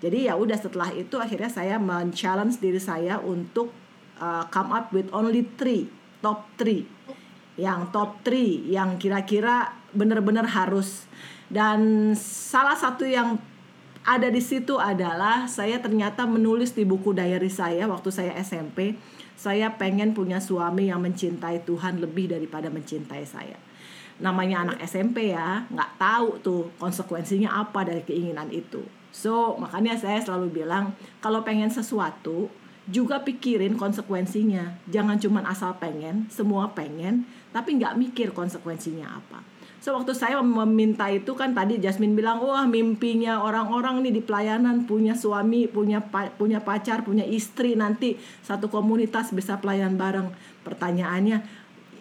Jadi 0.00 0.32
ya 0.32 0.34
udah 0.34 0.56
setelah 0.56 0.88
itu 0.96 1.20
akhirnya 1.20 1.52
saya 1.52 1.76
men-challenge 1.76 2.56
diri 2.56 2.80
saya 2.80 3.20
untuk 3.20 3.68
uh, 4.16 4.48
come 4.48 4.72
up 4.72 4.88
with 4.96 5.12
only 5.12 5.44
three 5.60 5.92
top 6.24 6.48
three. 6.56 6.88
Yang 7.60 7.92
top 7.92 8.24
three 8.24 8.64
yang 8.72 8.96
kira-kira 8.96 9.76
benar-benar 9.92 10.48
harus. 10.48 11.04
Dan 11.52 12.12
salah 12.16 12.72
satu 12.72 13.04
yang 13.04 13.36
ada 14.00 14.32
di 14.32 14.40
situ 14.40 14.80
adalah 14.80 15.44
saya 15.44 15.76
ternyata 15.84 16.24
menulis 16.24 16.72
di 16.72 16.88
buku 16.88 17.12
diary 17.12 17.52
saya 17.52 17.84
waktu 17.84 18.08
saya 18.08 18.32
SMP 18.40 18.96
saya 19.36 19.76
pengen 19.76 20.16
punya 20.16 20.40
suami 20.40 20.88
yang 20.88 21.04
mencintai 21.04 21.68
Tuhan 21.68 22.00
lebih 22.00 22.32
daripada 22.32 22.72
mencintai 22.72 23.28
saya. 23.28 23.60
Namanya 24.20 24.64
anak 24.64 24.78
SMP 24.84 25.36
ya 25.36 25.68
nggak 25.68 26.00
tahu 26.00 26.28
tuh 26.40 26.62
konsekuensinya 26.80 27.60
apa 27.60 27.84
dari 27.84 28.00
keinginan 28.00 28.48
itu 28.48 28.99
so 29.10 29.58
makanya 29.58 29.98
saya 29.98 30.22
selalu 30.22 30.62
bilang 30.62 30.94
kalau 31.18 31.42
pengen 31.42 31.70
sesuatu 31.70 32.50
juga 32.90 33.22
pikirin 33.22 33.78
konsekuensinya 33.78 34.80
jangan 34.90 35.20
cuma 35.20 35.44
asal 35.46 35.76
pengen 35.78 36.26
semua 36.32 36.70
pengen 36.74 37.26
tapi 37.50 37.78
nggak 37.78 37.98
mikir 37.98 38.30
konsekuensinya 38.34 39.06
apa 39.06 39.42
So 39.80 39.96
waktu 39.96 40.12
saya 40.12 40.44
meminta 40.44 41.08
itu 41.08 41.32
kan 41.32 41.56
tadi 41.56 41.80
Jasmine 41.80 42.12
bilang 42.12 42.44
wah 42.44 42.68
mimpinya 42.68 43.40
orang-orang 43.40 44.04
nih 44.04 44.20
di 44.20 44.22
pelayanan 44.22 44.84
punya 44.84 45.16
suami, 45.16 45.64
punya 45.72 46.04
punya 46.36 46.60
pacar, 46.60 47.00
punya 47.00 47.24
istri 47.24 47.80
nanti 47.80 48.20
satu 48.44 48.68
komunitas 48.68 49.32
bisa 49.32 49.56
pelayan 49.56 49.96
bareng. 49.96 50.36
Pertanyaannya 50.68 51.36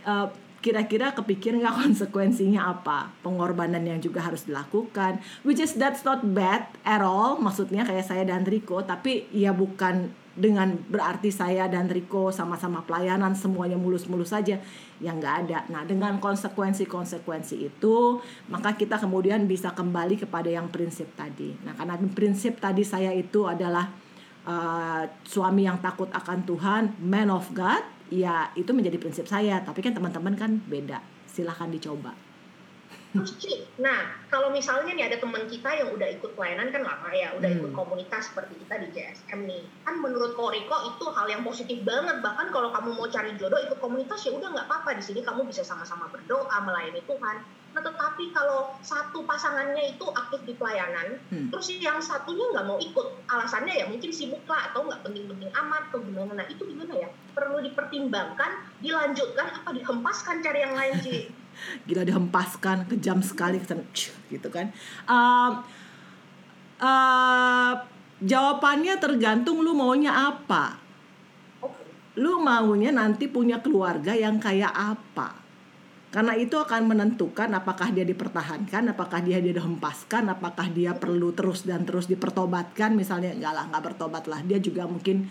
uh, 0.03 0.27
kira-kira 0.59 1.15
kepikir 1.15 1.55
nggak 1.55 1.75
konsekuensinya 1.83 2.71
apa 2.79 3.11
pengorbanan 3.23 3.83
yang 3.83 3.99
juga 3.99 4.23
harus 4.23 4.47
dilakukan 4.47 5.19
which 5.47 5.59
is 5.59 5.75
that's 5.75 6.03
not 6.03 6.23
bad 6.35 6.67
at 6.83 6.99
all 6.99 7.39
maksudnya 7.39 7.83
kayak 7.87 8.05
saya 8.05 8.23
dan 8.27 8.43
Riko 8.43 8.83
tapi 8.83 9.27
ya 9.31 9.55
bukan 9.55 10.11
dengan 10.39 10.71
berarti 10.87 11.35
saya 11.35 11.67
dan 11.67 11.91
Riko 11.91 12.31
sama-sama 12.31 12.79
pelayanan 12.87 13.35
semuanya 13.35 13.75
mulus-mulus 13.75 14.31
saja 14.31 14.55
yang 15.03 15.19
nggak 15.19 15.35
ada. 15.45 15.59
Nah 15.67 15.83
dengan 15.83 16.15
konsekuensi-konsekuensi 16.23 17.67
itu 17.67 18.23
maka 18.47 18.79
kita 18.79 18.95
kemudian 18.95 19.43
bisa 19.51 19.75
kembali 19.75 20.15
kepada 20.15 20.47
yang 20.47 20.71
prinsip 20.71 21.11
tadi. 21.19 21.51
Nah 21.67 21.75
karena 21.75 21.99
prinsip 22.15 22.63
tadi 22.63 22.87
saya 22.87 23.11
itu 23.11 23.51
adalah 23.51 23.91
uh, 24.47 25.03
suami 25.27 25.67
yang 25.67 25.83
takut 25.83 26.07
akan 26.15 26.47
Tuhan, 26.47 26.83
man 27.03 27.27
of 27.27 27.51
God, 27.51 27.83
ya 28.09 28.49
itu 28.57 28.69
menjadi 28.73 28.97
prinsip 29.01 29.25
saya. 29.25 29.61
Tapi 29.63 29.79
kan 29.81 29.93
teman-teman 29.95 30.35
kan 30.35 30.51
beda. 30.67 31.01
Silahkan 31.29 31.69
dicoba. 31.69 32.29
Nah, 33.81 34.21
kalau 34.29 34.53
misalnya 34.53 34.93
nih 34.93 35.09
ada 35.09 35.17
teman 35.17 35.49
kita 35.49 35.65
yang 35.73 35.89
udah 35.97 36.05
ikut 36.13 36.37
pelayanan 36.37 36.69
kan 36.69 36.85
lama 36.85 37.09
ya, 37.09 37.33
udah 37.33 37.49
hmm. 37.49 37.57
ikut 37.57 37.71
komunitas 37.73 38.29
seperti 38.29 38.53
kita 38.61 38.75
di 38.85 38.87
JSM 38.93 39.49
nih. 39.49 39.65
Kan 39.81 39.97
menurut 39.97 40.37
Koriko 40.37 40.77
itu 40.93 41.09
hal 41.09 41.25
yang 41.25 41.41
positif 41.41 41.81
banget. 41.81 42.21
Bahkan 42.21 42.53
kalau 42.53 42.69
kamu 42.69 42.93
mau 42.93 43.09
cari 43.09 43.33
jodoh 43.41 43.57
ikut 43.65 43.81
komunitas 43.81 44.21
ya 44.29 44.31
udah 44.37 44.53
nggak 44.53 44.67
apa-apa. 44.69 45.01
Di 45.01 45.03
sini 45.09 45.25
kamu 45.25 45.41
bisa 45.49 45.65
sama-sama 45.65 46.05
berdoa, 46.13 46.53
melayani 46.61 47.01
Tuhan. 47.09 47.37
Nah, 47.69 47.81
tetapi 47.85 48.33
kalau 48.33 48.73
satu 48.81 49.23
pasangannya 49.29 49.93
itu 49.93 50.05
aktif 50.09 50.41
di 50.43 50.53
pelayanan, 50.57 51.21
hmm. 51.29 51.53
terus 51.53 51.69
yang 51.77 52.01
satunya 52.01 52.49
nggak 52.49 52.65
mau 52.65 52.81
ikut, 52.81 53.07
alasannya 53.29 53.73
ya 53.77 53.85
mungkin 53.85 54.09
sibuk 54.09 54.41
lah 54.49 54.73
atau 54.73 54.89
nggak 54.89 55.05
penting-penting 55.05 55.53
amat 55.53 55.93
atau 55.93 56.01
gimana. 56.01 56.31
Nah, 56.41 56.45
itu 56.49 56.65
gimana 56.65 56.93
ya? 56.97 57.09
Perlu 57.37 57.61
dipertimbangkan, 57.61 58.51
dilanjutkan 58.81 59.47
apa 59.61 59.69
dihempaskan 59.71 60.41
cari 60.41 60.59
yang 60.65 60.73
lain 60.73 60.95
sih? 61.01 61.19
gila 61.87 62.03
dihempaskan 62.07 62.87
kejam 62.87 63.19
sekali 63.19 63.59
gitu 64.29 64.47
kan 64.51 64.71
uh, 65.07 65.63
uh, 66.79 67.73
jawabannya 68.19 68.95
tergantung 68.99 69.63
lu 69.63 69.75
maunya 69.75 70.11
apa 70.11 70.79
lu 72.19 72.43
maunya 72.43 72.91
nanti 72.91 73.31
punya 73.31 73.63
keluarga 73.63 74.11
yang 74.11 74.39
kayak 74.41 74.71
apa 74.71 75.39
karena 76.09 76.33
itu 76.33 76.57
akan 76.57 76.89
menentukan 76.89 77.53
apakah 77.53 77.93
dia 77.93 78.01
dipertahankan, 78.01 78.97
apakah 78.97 79.21
dia 79.21 79.37
dihempaskan, 79.37 80.33
apakah 80.33 80.65
dia 80.73 80.97
perlu 80.97 81.37
terus 81.37 81.69
dan 81.69 81.85
terus 81.85 82.09
dipertobatkan. 82.09 82.97
Misalnya 82.97 83.29
enggak 83.29 83.53
lah, 83.53 83.65
nggak 83.69 83.83
bertobat 83.93 84.25
lah. 84.25 84.41
Dia 84.41 84.57
juga 84.57 84.89
mungkin 84.89 85.29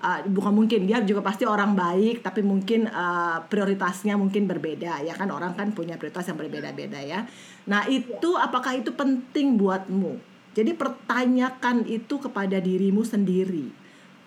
uh, 0.00 0.20
bukan 0.26 0.52
mungkin 0.54 0.88
dia 0.88 1.00
juga 1.04 1.20
pasti 1.20 1.44
orang 1.44 1.76
baik 1.76 2.24
tapi 2.24 2.40
mungkin 2.40 2.88
uh, 2.88 3.44
prioritasnya 3.46 4.16
mungkin 4.16 4.48
berbeda 4.48 5.04
ya 5.04 5.14
kan 5.16 5.28
orang 5.30 5.54
kan 5.54 5.72
punya 5.76 6.00
prioritas 6.00 6.26
yang 6.28 6.38
berbeda-beda 6.40 7.00
ya 7.00 7.28
nah 7.68 7.84
itu 7.86 8.34
apakah 8.36 8.80
itu 8.80 8.90
penting 8.96 9.60
buatmu 9.60 10.18
jadi 10.56 10.74
pertanyakan 10.74 11.86
itu 11.86 12.18
kepada 12.18 12.58
dirimu 12.58 13.04
sendiri 13.06 13.70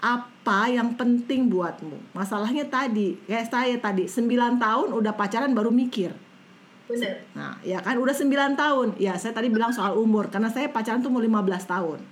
apa 0.03 0.67
yang 0.67 0.99
penting 0.99 1.47
buatmu? 1.47 2.11
Masalahnya 2.11 2.67
tadi 2.67 3.15
kayak 3.23 3.47
saya 3.47 3.75
tadi 3.79 4.03
9 4.03 4.59
tahun 4.59 4.91
udah 4.91 5.15
pacaran 5.15 5.55
baru 5.55 5.71
mikir. 5.71 6.11
Bener. 6.91 7.23
Nah, 7.31 7.55
ya 7.63 7.79
kan 7.79 7.95
udah 7.95 8.11
9 8.11 8.59
tahun. 8.59 8.87
Ya, 8.99 9.15
saya 9.15 9.31
tadi 9.31 9.47
bilang 9.47 9.71
soal 9.71 9.95
umur 9.95 10.27
karena 10.27 10.51
saya 10.51 10.67
pacaran 10.67 10.99
tuh 10.99 11.07
mau 11.07 11.23
15 11.23 11.39
tahun. 11.63 12.03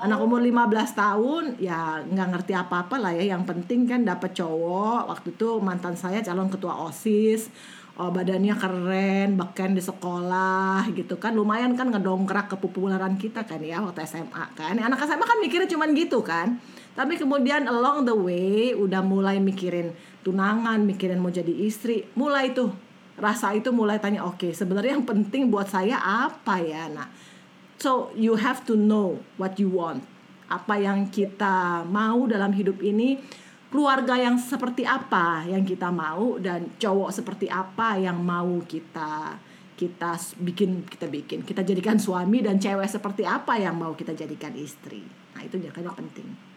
Anak 0.00 0.18
umur 0.24 0.40
15 0.40 0.96
tahun 0.96 1.44
ya 1.60 2.04
nggak 2.08 2.28
ngerti 2.32 2.52
apa-apa 2.56 2.96
lah 2.96 3.12
ya. 3.12 3.36
Yang 3.36 3.52
penting 3.52 3.84
kan 3.84 4.00
dapat 4.08 4.32
cowok 4.32 5.12
waktu 5.12 5.36
itu 5.36 5.60
mantan 5.60 5.92
saya 5.92 6.24
calon 6.24 6.48
ketua 6.48 6.88
osis. 6.88 7.52
Oh, 7.96 8.12
badannya 8.12 8.52
keren 8.60 9.40
beken 9.40 9.76
di 9.76 9.84
sekolah 9.84 10.88
gitu 10.96 11.20
kan. 11.20 11.36
Lumayan 11.36 11.76
kan 11.76 11.92
ngedongkrak 11.92 12.48
kepopuleran 12.48 13.20
kita 13.20 13.44
kan 13.44 13.60
ya 13.60 13.84
waktu 13.84 14.08
SMA 14.08 14.56
kan. 14.56 14.80
Anak 14.80 15.04
SMA 15.04 15.24
kan 15.24 15.36
mikirnya 15.44 15.68
cuman 15.68 15.92
gitu 15.92 16.24
kan 16.24 16.56
tapi 16.96 17.20
kemudian 17.20 17.68
along 17.68 18.08
the 18.08 18.16
way 18.16 18.72
udah 18.72 19.04
mulai 19.04 19.36
mikirin 19.36 19.92
tunangan 20.24 20.80
mikirin 20.82 21.20
mau 21.20 21.30
jadi 21.30 21.52
istri 21.52 22.08
mulai 22.16 22.56
tuh 22.56 22.72
rasa 23.20 23.52
itu 23.52 23.68
mulai 23.70 24.00
tanya 24.00 24.24
oke 24.24 24.40
okay, 24.40 24.52
sebenarnya 24.56 24.96
yang 24.96 25.06
penting 25.06 25.52
buat 25.52 25.68
saya 25.68 26.00
apa 26.00 26.58
ya 26.64 26.88
nah 26.88 27.08
So 27.76 28.08
you 28.16 28.40
have 28.40 28.64
to 28.72 28.74
know 28.74 29.20
what 29.36 29.60
you 29.60 29.68
want. 29.68 30.00
Apa 30.48 30.80
yang 30.80 31.12
kita 31.12 31.84
mau 31.84 32.24
dalam 32.24 32.54
hidup 32.56 32.80
ini, 32.80 33.20
keluarga 33.68 34.16
yang 34.16 34.40
seperti 34.40 34.88
apa 34.88 35.44
yang 35.44 35.60
kita 35.66 35.92
mau 35.92 36.40
dan 36.40 36.72
cowok 36.80 37.12
seperti 37.12 37.52
apa 37.52 38.00
yang 38.00 38.16
mau 38.24 38.64
kita 38.64 39.36
kita 39.76 40.16
bikin 40.40 40.88
kita 40.88 41.04
bikin 41.04 41.44
kita 41.44 41.60
jadikan 41.60 42.00
suami 42.00 42.40
dan 42.40 42.56
cewek 42.56 42.88
seperti 42.88 43.28
apa 43.28 43.60
yang 43.60 43.76
mau 43.76 43.92
kita 43.92 44.16
jadikan 44.16 44.56
istri. 44.56 45.04
Nah 45.36 45.44
itu 45.44 45.60
jangan 45.60 45.92
penting 45.92 46.55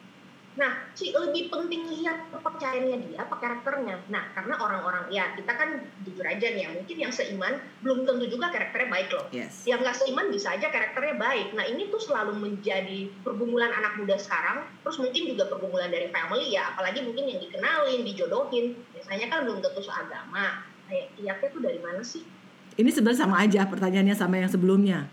Nah, 0.60 0.92
Ci, 0.92 1.16
lebih 1.16 1.48
penting 1.48 1.88
lihat 1.88 2.28
kepercayaannya 2.36 2.98
dia 3.08 3.24
apa 3.24 3.40
karakternya. 3.40 3.96
Nah, 4.12 4.28
karena 4.36 4.60
orang-orang, 4.60 5.08
ya 5.08 5.32
kita 5.40 5.56
kan 5.56 5.80
jujur 6.04 6.28
aja 6.28 6.52
nih 6.52 6.68
ya, 6.68 6.70
mungkin 6.76 6.98
yang 7.00 7.14
seiman 7.16 7.64
belum 7.80 8.04
tentu 8.04 8.28
juga 8.28 8.52
karakternya 8.52 8.90
baik 8.92 9.10
loh. 9.16 9.26
yes 9.32 9.64
Yang 9.64 9.80
nggak 9.88 9.98
seiman 10.04 10.28
bisa 10.28 10.60
aja 10.60 10.68
karakternya 10.68 11.16
baik. 11.16 11.56
Nah, 11.56 11.64
ini 11.64 11.88
tuh 11.88 12.04
selalu 12.04 12.36
menjadi 12.36 13.08
pergumulan 13.24 13.72
anak 13.72 13.96
muda 13.96 14.20
sekarang. 14.20 14.68
Terus 14.84 15.00
mungkin 15.00 15.24
juga 15.32 15.48
pergumulan 15.48 15.88
dari 15.88 16.12
family 16.12 16.52
ya, 16.52 16.76
apalagi 16.76 17.08
mungkin 17.08 17.32
yang 17.32 17.40
dikenalin, 17.40 18.04
dijodohin. 18.04 18.76
Biasanya 18.92 19.32
kan 19.32 19.48
belum 19.48 19.64
tentu 19.64 19.80
seagama. 19.80 20.68
Kayak 20.92 21.08
lihatnya 21.16 21.48
tuh 21.56 21.62
dari 21.64 21.80
mana 21.80 22.04
sih? 22.04 22.28
ini 22.80 22.90
sebenarnya 22.96 23.28
sama 23.28 23.44
aja 23.44 23.68
pertanyaannya 23.68 24.16
sama 24.16 24.40
yang 24.40 24.52
sebelumnya 24.52 25.12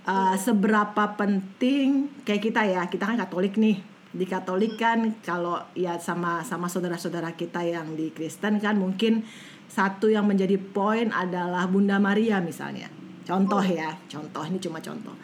Uh, 0.00 0.32
seberapa 0.32 1.12
penting 1.12 2.08
kayak 2.24 2.40
kita 2.40 2.64
ya 2.64 2.88
kita 2.88 3.04
kan 3.04 3.20
Katolik 3.20 3.60
nih 3.60 3.84
di 4.10 4.26
Katolik 4.26 4.74
kan 4.74 5.22
kalau 5.22 5.62
ya 5.78 5.94
sama 6.02 6.42
sama 6.42 6.66
saudara-saudara 6.66 7.38
kita 7.38 7.62
yang 7.62 7.94
di 7.94 8.10
Kristen 8.10 8.58
kan 8.58 8.74
mungkin 8.74 9.22
satu 9.70 10.10
yang 10.10 10.26
menjadi 10.26 10.58
poin 10.58 11.14
adalah 11.14 11.70
Bunda 11.70 12.02
Maria 12.02 12.42
misalnya. 12.42 12.90
Contoh 13.22 13.62
ya 13.62 13.94
contoh 14.10 14.42
ini 14.50 14.58
cuma 14.58 14.82
contoh. 14.82 15.14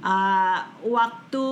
Uh, 0.00 0.56
waktu 0.88 1.46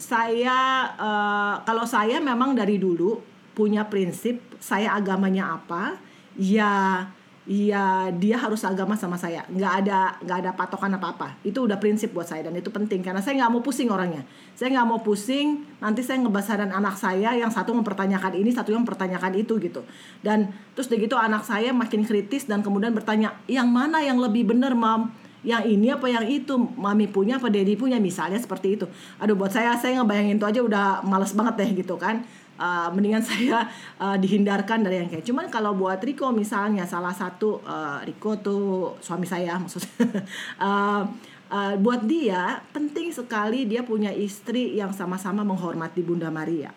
saya 0.00 0.88
uh, 0.96 1.60
kalau 1.68 1.84
saya 1.84 2.16
memang 2.24 2.56
dari 2.56 2.80
dulu 2.80 3.20
punya 3.52 3.84
prinsip 3.92 4.40
saya 4.56 4.96
agamanya 4.96 5.60
apa? 5.60 6.00
Ya 6.40 7.04
ya 7.42 8.06
dia 8.14 8.38
harus 8.38 8.62
agama 8.62 8.94
sama 8.94 9.18
saya. 9.18 9.42
Nggak 9.50 9.72
ada 9.82 9.98
nggak 10.22 10.38
ada 10.46 10.50
patokan 10.54 10.94
apa 10.94 11.06
apa 11.10 11.28
itu 11.42 11.66
udah 11.66 11.74
prinsip 11.82 12.14
buat 12.14 12.26
saya 12.26 12.46
dan 12.46 12.54
itu 12.54 12.70
penting. 12.70 13.02
Karena 13.02 13.18
saya 13.18 13.42
nggak 13.42 13.50
mau 13.50 13.62
pusing 13.62 13.90
orangnya. 13.90 14.22
Saya 14.54 14.78
nggak 14.78 14.86
mau 14.86 15.00
pusing 15.02 15.66
nanti 15.82 16.06
saya 16.06 16.22
ngebasaran 16.22 16.70
anak 16.70 16.94
saya 16.94 17.34
yang 17.34 17.50
satu 17.50 17.74
mempertanyakan 17.74 18.38
ini 18.38 18.54
satu 18.54 18.70
yang 18.70 18.86
mempertanyakan 18.86 19.32
itu 19.34 19.58
gitu. 19.58 19.82
Dan 20.22 20.54
terus 20.78 20.86
begitu 20.86 21.18
anak 21.18 21.42
saya 21.42 21.74
makin 21.74 22.06
kritis 22.06 22.46
dan 22.46 22.62
kemudian 22.62 22.94
bertanya 22.94 23.34
yang 23.50 23.66
mana 23.66 23.98
yang 24.02 24.22
lebih 24.22 24.46
benar 24.46 24.78
mam? 24.78 25.10
Yang 25.42 25.74
ini 25.74 25.90
apa 25.90 26.06
yang 26.06 26.22
itu? 26.30 26.54
Mami 26.54 27.10
punya 27.10 27.42
apa 27.42 27.50
daddy 27.50 27.74
punya? 27.74 27.98
Misalnya 27.98 28.38
seperti 28.38 28.78
itu. 28.78 28.86
Aduh 29.18 29.34
buat 29.34 29.50
saya 29.50 29.74
saya 29.74 29.98
ngebayangin 29.98 30.38
itu 30.38 30.46
aja 30.46 30.60
udah 30.62 31.02
males 31.02 31.34
banget 31.34 31.66
deh 31.66 31.82
gitu 31.82 31.98
kan 31.98 32.22
Uh, 32.62 32.86
mendingan 32.94 33.26
saya 33.26 33.66
uh, 33.98 34.14
dihindarkan 34.14 34.86
dari 34.86 35.02
yang 35.02 35.10
kayak. 35.10 35.26
Cuman 35.26 35.50
kalau 35.50 35.74
buat 35.74 35.98
Riko 35.98 36.30
misalnya 36.30 36.86
salah 36.86 37.10
satu 37.10 37.58
uh, 37.66 37.98
Riko 38.06 38.38
tuh 38.38 38.94
suami 39.02 39.26
saya 39.26 39.58
maksudnya 39.62 40.22
uh, 40.62 41.02
uh, 41.50 41.74
buat 41.82 42.06
dia 42.06 42.62
penting 42.70 43.10
sekali 43.10 43.66
dia 43.66 43.82
punya 43.82 44.14
istri 44.14 44.78
yang 44.78 44.94
sama-sama 44.94 45.42
menghormati 45.42 46.06
Bunda 46.06 46.30
Maria. 46.30 46.70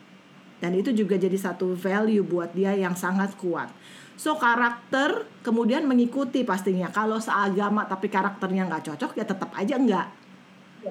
Dan 0.58 0.74
itu 0.74 0.90
juga 0.90 1.22
jadi 1.22 1.38
satu 1.38 1.78
value 1.78 2.26
buat 2.26 2.50
dia 2.58 2.74
yang 2.74 2.98
sangat 2.98 3.38
kuat. 3.38 3.70
So 4.18 4.42
karakter 4.42 5.30
kemudian 5.46 5.86
mengikuti 5.86 6.42
pastinya. 6.42 6.90
Kalau 6.90 7.22
seagama 7.22 7.86
tapi 7.86 8.10
karakternya 8.10 8.66
nggak 8.66 8.90
cocok 8.90 9.12
ya 9.22 9.26
tetap 9.28 9.54
aja 9.54 9.78
enggak 9.78 10.25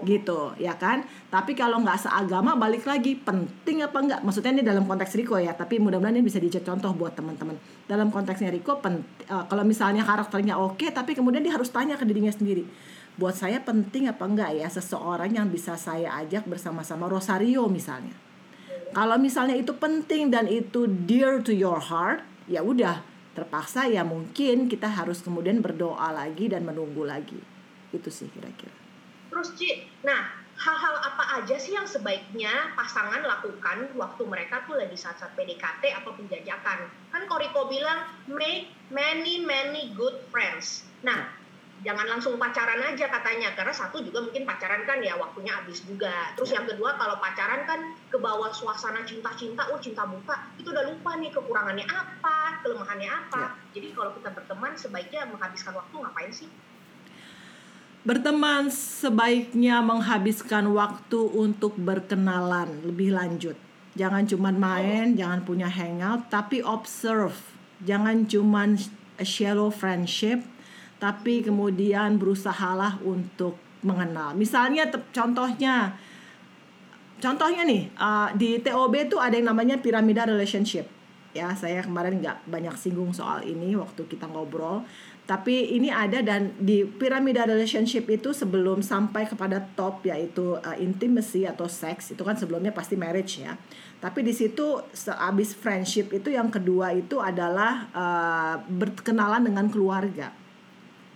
gitu 0.02 0.50
ya 0.58 0.74
kan? 0.74 1.06
Tapi 1.30 1.54
kalau 1.54 1.78
nggak 1.78 2.10
seagama 2.10 2.58
balik 2.58 2.82
lagi 2.82 3.14
penting 3.14 3.86
apa 3.86 3.98
enggak 4.02 4.20
maksudnya 4.26 4.58
ini 4.58 4.62
dalam 4.66 4.82
konteks 4.90 5.14
Riko 5.14 5.38
ya 5.38 5.54
tapi 5.54 5.78
mudah-mudahan 5.78 6.18
ini 6.18 6.26
bisa 6.26 6.42
dijadi 6.42 6.66
contoh 6.66 6.90
buat 6.98 7.14
teman-teman. 7.14 7.54
Dalam 7.86 8.10
konteksnya 8.10 8.50
Riko 8.50 8.82
uh, 8.82 9.44
kalau 9.46 9.62
misalnya 9.62 10.02
karakternya 10.02 10.58
oke 10.58 10.90
tapi 10.90 11.14
kemudian 11.14 11.46
dia 11.46 11.54
harus 11.54 11.70
tanya 11.70 11.94
ke 11.94 12.02
dirinya 12.02 12.34
sendiri 12.34 12.66
buat 13.14 13.38
saya 13.38 13.62
penting 13.62 14.10
apa 14.10 14.26
enggak 14.26 14.50
ya 14.58 14.66
seseorang 14.66 15.30
yang 15.30 15.46
bisa 15.46 15.78
saya 15.78 16.18
ajak 16.26 16.50
bersama-sama 16.50 17.06
Rosario 17.06 17.70
misalnya? 17.70 18.14
Kalau 18.90 19.18
misalnya 19.18 19.54
itu 19.58 19.74
penting 19.74 20.30
dan 20.30 20.50
itu 20.50 20.86
dear 20.86 21.42
to 21.42 21.54
your 21.54 21.78
heart 21.78 22.26
ya 22.50 22.62
udah 22.62 23.02
terpaksa 23.34 23.90
ya 23.90 24.06
mungkin 24.06 24.70
kita 24.70 24.86
harus 24.86 25.22
kemudian 25.22 25.58
berdoa 25.58 26.10
lagi 26.14 26.50
dan 26.50 26.66
menunggu 26.66 27.06
lagi. 27.06 27.38
Itu 27.94 28.10
sih 28.10 28.30
kira-kira 28.30 28.83
Terus 29.34 29.50
Ci, 29.58 29.70
nah 30.06 30.30
hal-hal 30.54 30.94
apa 31.02 31.42
aja 31.42 31.58
sih 31.58 31.74
yang 31.74 31.90
sebaiknya 31.90 32.70
pasangan 32.78 33.18
lakukan 33.26 33.90
waktu 33.98 34.22
mereka 34.30 34.62
tuh 34.62 34.78
lagi 34.78 34.94
saat-saat 34.94 35.34
PDKT 35.34 35.90
atau 35.90 36.14
penjajakan? 36.14 36.86
Kan 37.10 37.26
Koriko 37.26 37.66
bilang 37.66 38.06
make 38.30 38.70
many 38.94 39.42
many 39.42 39.90
good 39.98 40.30
friends. 40.30 40.86
Nah, 41.02 41.26
jangan 41.82 42.06
langsung 42.06 42.38
pacaran 42.38 42.78
aja 42.86 43.10
katanya 43.10 43.58
karena 43.58 43.74
satu 43.74 44.06
juga 44.06 44.22
mungkin 44.22 44.46
pacaran 44.46 44.86
kan 44.86 45.02
ya 45.02 45.18
waktunya 45.18 45.50
habis 45.50 45.82
juga. 45.82 46.30
Terus 46.38 46.54
yang 46.54 46.70
kedua 46.70 46.94
kalau 46.94 47.18
pacaran 47.18 47.66
kan 47.66 47.82
ke 48.06 48.22
bawah 48.22 48.54
suasana 48.54 49.02
cinta-cinta, 49.02 49.66
oh 49.74 49.82
cinta 49.82 50.06
buta, 50.06 50.54
itu 50.62 50.70
udah 50.70 50.94
lupa 50.94 51.18
nih 51.18 51.34
kekurangannya 51.34 51.90
apa, 51.90 52.62
kelemahannya 52.62 53.10
apa. 53.10 53.58
Jadi 53.74 53.90
kalau 53.90 54.14
kita 54.14 54.30
berteman 54.30 54.78
sebaiknya 54.78 55.26
menghabiskan 55.26 55.74
waktu 55.74 55.94
ngapain 55.98 56.30
sih? 56.30 56.54
Berteman 58.04 58.68
sebaiknya 58.68 59.80
menghabiskan 59.80 60.68
waktu 60.76 61.24
untuk 61.24 61.72
berkenalan 61.80 62.84
lebih 62.84 63.16
lanjut. 63.16 63.56
Jangan 63.96 64.28
cuma 64.28 64.52
main, 64.52 65.16
jangan 65.16 65.40
punya 65.40 65.72
hangout, 65.72 66.28
tapi 66.28 66.60
observe. 66.60 67.32
Jangan 67.80 68.28
cuma 68.28 68.68
shallow 69.24 69.72
friendship, 69.72 70.44
tapi 71.00 71.40
kemudian 71.40 72.20
berusahalah 72.20 73.00
untuk 73.00 73.56
mengenal. 73.80 74.36
Misalnya 74.36 74.84
contohnya, 75.08 75.96
contohnya 77.24 77.64
nih 77.64 77.88
uh, 77.96 78.28
di 78.36 78.60
TOB 78.60 79.16
tuh 79.16 79.20
ada 79.24 79.32
yang 79.32 79.48
namanya 79.48 79.80
piramida 79.80 80.28
relationship. 80.28 80.92
Ya, 81.32 81.56
saya 81.56 81.80
kemarin 81.80 82.20
nggak 82.20 82.46
banyak 82.46 82.76
singgung 82.76 83.16
soal 83.16 83.48
ini 83.48 83.72
waktu 83.80 84.04
kita 84.04 84.28
ngobrol. 84.28 84.84
Tapi 85.24 85.72
ini 85.72 85.88
ada 85.88 86.20
dan 86.20 86.52
di 86.60 86.84
piramida 86.84 87.48
relationship 87.48 88.12
itu 88.12 88.36
sebelum 88.36 88.84
sampai 88.84 89.24
kepada 89.24 89.56
top 89.72 90.04
yaitu 90.04 90.60
uh, 90.60 90.76
intimacy 90.76 91.48
atau 91.48 91.64
seks 91.64 92.12
itu 92.12 92.20
kan 92.20 92.36
sebelumnya 92.36 92.76
pasti 92.76 92.92
marriage 92.92 93.40
ya. 93.40 93.56
Tapi 94.04 94.20
di 94.20 94.36
situ 94.36 94.84
sehabis 94.92 95.56
friendship 95.56 96.12
itu 96.12 96.28
yang 96.28 96.52
kedua 96.52 96.92
itu 96.92 97.24
adalah 97.24 97.88
uh, 97.96 98.56
berkenalan 98.68 99.48
dengan 99.48 99.72
keluarga 99.72 100.43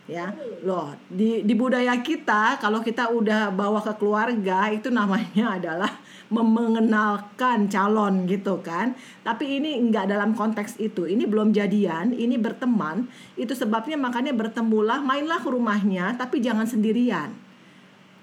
ya. 0.09 0.33
Loh 0.64 0.97
di 1.07 1.44
di 1.44 1.55
budaya 1.55 1.94
kita 2.01 2.59
kalau 2.59 2.81
kita 2.83 3.12
udah 3.12 3.53
bawa 3.53 3.85
ke 3.85 3.92
keluarga 4.01 4.73
itu 4.73 4.88
namanya 4.88 5.61
adalah 5.61 5.92
mengenalkan 6.33 7.68
calon 7.68 8.25
gitu 8.27 8.59
kan. 8.64 8.97
Tapi 9.23 9.61
ini 9.62 9.79
nggak 9.79 10.09
dalam 10.11 10.33
konteks 10.35 10.81
itu. 10.81 11.05
Ini 11.05 11.29
belum 11.29 11.53
jadian 11.53 12.16
ini 12.16 12.40
berteman. 12.40 13.07
Itu 13.37 13.53
sebabnya 13.53 13.94
makanya 14.01 14.33
bertemulah 14.35 14.99
mainlah 15.05 15.38
ke 15.38 15.49
rumahnya 15.53 16.16
tapi 16.16 16.40
jangan 16.40 16.64
sendirian 16.64 17.48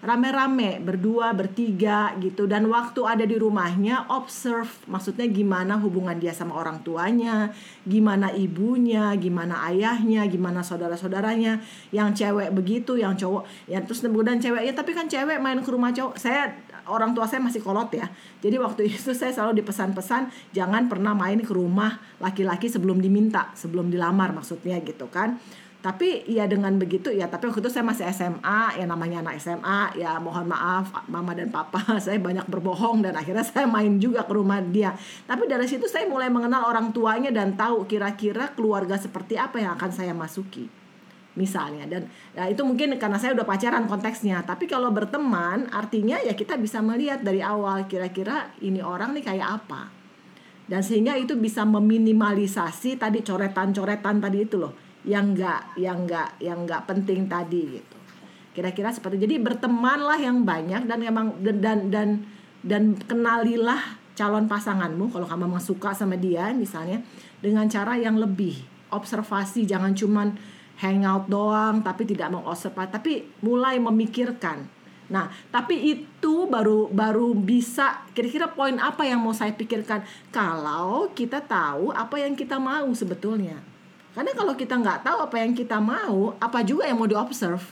rame-rame 0.06 0.78
berdua 0.80 1.34
bertiga 1.34 2.14
gitu. 2.22 2.46
Dan 2.46 2.70
waktu 2.70 3.02
ada 3.02 3.26
di 3.26 3.34
rumahnya 3.36 4.08
observe 4.14 4.70
maksudnya 4.86 5.26
gimana 5.26 5.82
hubungan 5.82 6.16
dia 6.22 6.32
sama 6.32 6.54
orang 6.56 6.86
tuanya 6.86 7.50
gimana 7.84 8.30
ibunya 8.32 9.10
gimana 9.18 9.66
ayahnya 9.74 10.30
gimana 10.30 10.62
saudara-saudaranya. 10.62 11.60
Yang 11.90 12.24
cewek 12.24 12.54
begitu 12.54 13.02
yang 13.02 13.18
cowok 13.18 13.44
ya 13.66 13.82
terus 13.82 14.06
kemudian 14.06 14.38
cewek 14.38 14.62
ya 14.70 14.74
tapi 14.78 14.94
kan 14.94 15.10
cewek 15.10 15.42
main 15.42 15.58
ke 15.66 15.70
rumah 15.74 15.90
cowok. 15.90 16.22
Saya 16.22 16.54
orang 16.86 17.18
tua 17.18 17.26
saya 17.26 17.42
masih 17.42 17.66
kolot 17.66 17.90
ya. 17.90 18.06
Jadi 18.46 18.56
waktu 18.62 18.86
itu 18.94 19.12
saya 19.18 19.34
selalu 19.34 19.66
dipesan-pesan 19.66 20.54
jangan 20.54 20.86
pernah 20.86 21.18
main 21.18 21.42
ke 21.42 21.50
rumah 21.52 21.98
laki-laki 22.22 22.70
sebelum 22.70 23.02
diminta 23.02 23.50
sebelum 23.58 23.90
dilamar 23.90 24.32
maksudnya 24.32 24.78
gitu 24.86 25.10
kan 25.10 25.42
tapi 25.86 26.26
ya 26.26 26.50
dengan 26.50 26.74
begitu 26.82 27.14
ya 27.14 27.30
tapi 27.30 27.46
waktu 27.46 27.62
itu 27.62 27.70
saya 27.70 27.86
masih 27.86 28.10
SMA 28.10 28.82
ya 28.82 28.90
namanya 28.90 29.22
anak 29.22 29.38
SMA 29.38 29.94
ya 30.02 30.18
mohon 30.18 30.50
maaf 30.50 30.90
mama 31.06 31.38
dan 31.38 31.54
papa 31.54 31.78
saya 32.02 32.18
banyak 32.18 32.50
berbohong 32.50 33.06
dan 33.06 33.14
akhirnya 33.14 33.46
saya 33.46 33.70
main 33.70 34.02
juga 34.02 34.26
ke 34.26 34.34
rumah 34.34 34.66
dia. 34.66 34.98
Tapi 35.30 35.46
dari 35.46 35.70
situ 35.70 35.86
saya 35.86 36.10
mulai 36.10 36.34
mengenal 36.34 36.66
orang 36.66 36.90
tuanya 36.90 37.30
dan 37.30 37.54
tahu 37.54 37.86
kira-kira 37.86 38.58
keluarga 38.58 38.98
seperti 38.98 39.38
apa 39.38 39.62
yang 39.62 39.78
akan 39.78 39.92
saya 39.94 40.18
masuki 40.18 40.66
misalnya. 41.38 41.86
Dan 41.86 42.10
ya 42.34 42.50
itu 42.50 42.66
mungkin 42.66 42.98
karena 42.98 43.22
saya 43.22 43.38
udah 43.38 43.46
pacaran 43.46 43.86
konteksnya. 43.86 44.42
Tapi 44.42 44.66
kalau 44.66 44.90
berteman 44.90 45.70
artinya 45.70 46.18
ya 46.18 46.34
kita 46.34 46.58
bisa 46.58 46.82
melihat 46.82 47.22
dari 47.22 47.46
awal 47.46 47.86
kira-kira 47.86 48.58
ini 48.58 48.82
orang 48.82 49.14
nih 49.14 49.22
kayak 49.22 49.62
apa. 49.62 49.94
Dan 50.66 50.82
sehingga 50.82 51.14
itu 51.14 51.38
bisa 51.38 51.62
meminimalisasi 51.62 52.98
tadi 52.98 53.22
coretan-coretan 53.22 54.18
tadi 54.18 54.50
itu 54.50 54.58
loh 54.58 54.85
yang 55.06 55.38
enggak 55.38 55.62
yang 55.78 56.04
enggak 56.04 56.34
yang 56.42 56.66
enggak 56.66 56.82
penting 56.90 57.30
tadi 57.30 57.80
gitu. 57.80 57.98
Kira-kira 58.58 58.90
seperti 58.90 59.22
jadi 59.22 59.38
bertemanlah 59.38 60.18
yang 60.18 60.42
banyak 60.42 60.90
dan 60.90 60.98
memang 61.00 61.38
dan 61.46 61.58
dan 61.62 61.80
dan, 61.94 62.10
dan 62.66 62.84
kenalilah 63.06 64.02
calon 64.16 64.48
pasanganmu 64.50 65.12
kalau 65.12 65.28
kamu 65.28 65.46
memang 65.46 65.62
suka 65.62 65.92
sama 65.92 66.16
dia 66.16 66.50
misalnya 66.56 67.04
dengan 67.44 67.68
cara 67.68 68.00
yang 68.00 68.16
lebih 68.16 68.64
observasi 68.96 69.68
jangan 69.68 69.92
cuman 69.92 70.34
hangout 70.80 71.28
doang 71.28 71.84
tapi 71.84 72.08
tidak 72.08 72.32
mengobservasi 72.32 72.90
tapi 72.90 73.14
mulai 73.44 73.78
memikirkan. 73.78 74.72
Nah, 75.06 75.30
tapi 75.54 75.86
itu 75.86 76.50
baru 76.50 76.90
baru 76.90 77.38
bisa 77.38 78.10
kira-kira 78.18 78.50
poin 78.50 78.74
apa 78.82 79.06
yang 79.06 79.22
mau 79.22 79.38
saya 79.38 79.54
pikirkan? 79.54 80.02
Kalau 80.34 81.14
kita 81.14 81.46
tahu 81.46 81.94
apa 81.94 82.18
yang 82.18 82.34
kita 82.34 82.58
mau 82.58 82.90
sebetulnya. 82.90 83.75
Karena 84.16 84.32
kalau 84.32 84.56
kita 84.56 84.80
nggak 84.80 85.04
tahu 85.04 85.18
apa 85.28 85.36
yang 85.44 85.52
kita 85.52 85.78
mau, 85.84 86.34
apa 86.40 86.64
juga 86.64 86.88
yang 86.88 86.96
mau 86.96 87.10
diobserve, 87.12 87.68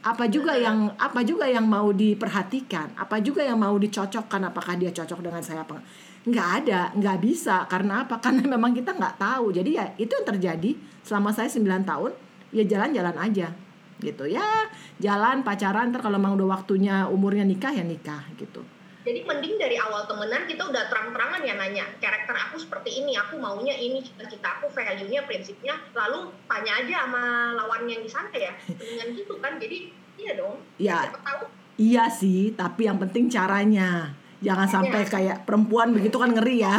apa 0.00 0.24
juga 0.32 0.56
yang 0.56 0.96
apa 0.96 1.20
juga 1.20 1.44
yang 1.44 1.68
mau 1.68 1.92
diperhatikan, 1.92 2.96
apa 2.96 3.20
juga 3.20 3.44
yang 3.44 3.60
mau 3.60 3.76
dicocokkan, 3.76 4.48
apakah 4.48 4.80
dia 4.80 4.88
cocok 4.88 5.20
dengan 5.20 5.44
saya 5.44 5.68
apa 5.68 5.84
nggak? 6.24 6.48
Ada, 6.64 6.80
nggak 6.96 7.18
bisa. 7.20 7.68
Karena 7.68 8.08
apa? 8.08 8.16
Karena 8.24 8.48
memang 8.48 8.72
kita 8.72 8.96
nggak 8.96 9.20
tahu. 9.20 9.52
Jadi 9.52 9.70
ya 9.76 9.92
itu 10.00 10.08
yang 10.08 10.26
terjadi 10.26 10.70
selama 11.04 11.36
saya 11.36 11.52
9 11.52 11.84
tahun, 11.84 12.10
ya 12.56 12.64
jalan-jalan 12.64 13.16
aja. 13.20 13.52
Gitu. 14.00 14.24
Ya 14.30 14.72
jalan 15.02 15.44
pacaran 15.44 15.92
ntar 15.92 16.00
kalau 16.00 16.16
memang 16.16 16.40
udah 16.40 16.58
waktunya 16.58 17.04
umurnya 17.10 17.44
nikah 17.44 17.74
ya 17.74 17.82
nikah 17.82 18.22
gitu 18.38 18.62
jadi 19.08 19.24
mending 19.24 19.56
dari 19.56 19.80
awal 19.80 20.04
temenan 20.04 20.44
kita 20.44 20.68
udah 20.68 20.92
terang-terangan 20.92 21.40
ya 21.40 21.56
nanya 21.56 21.88
karakter 21.96 22.36
aku 22.36 22.60
seperti 22.60 23.00
ini 23.00 23.16
aku 23.16 23.40
maunya 23.40 23.72
ini 23.72 24.04
cita-cita 24.04 24.60
aku 24.60 24.68
value-nya 24.68 25.24
prinsipnya. 25.24 25.80
Lalu 25.96 26.28
tanya 26.44 26.84
aja 26.84 27.08
sama 27.08 27.56
lawan 27.56 27.88
yang 27.88 28.04
di 28.04 28.10
sana 28.12 28.28
ya 28.36 28.52
dengan 28.68 29.16
gitu 29.16 29.40
kan. 29.40 29.56
Jadi 29.56 29.96
iya 30.20 30.36
dong 30.36 30.60
ya. 30.76 31.08
iya 31.80 32.04
sih 32.12 32.52
tapi 32.52 32.84
yang 32.84 33.00
penting 33.00 33.32
caranya. 33.32 34.12
Jangan 34.44 34.68
sampai 34.68 35.02
ya. 35.02 35.08
kayak 35.08 35.38
perempuan 35.48 35.96
begitu 35.96 36.20
kan 36.20 36.30
ngeri 36.36 36.62
ya 36.62 36.76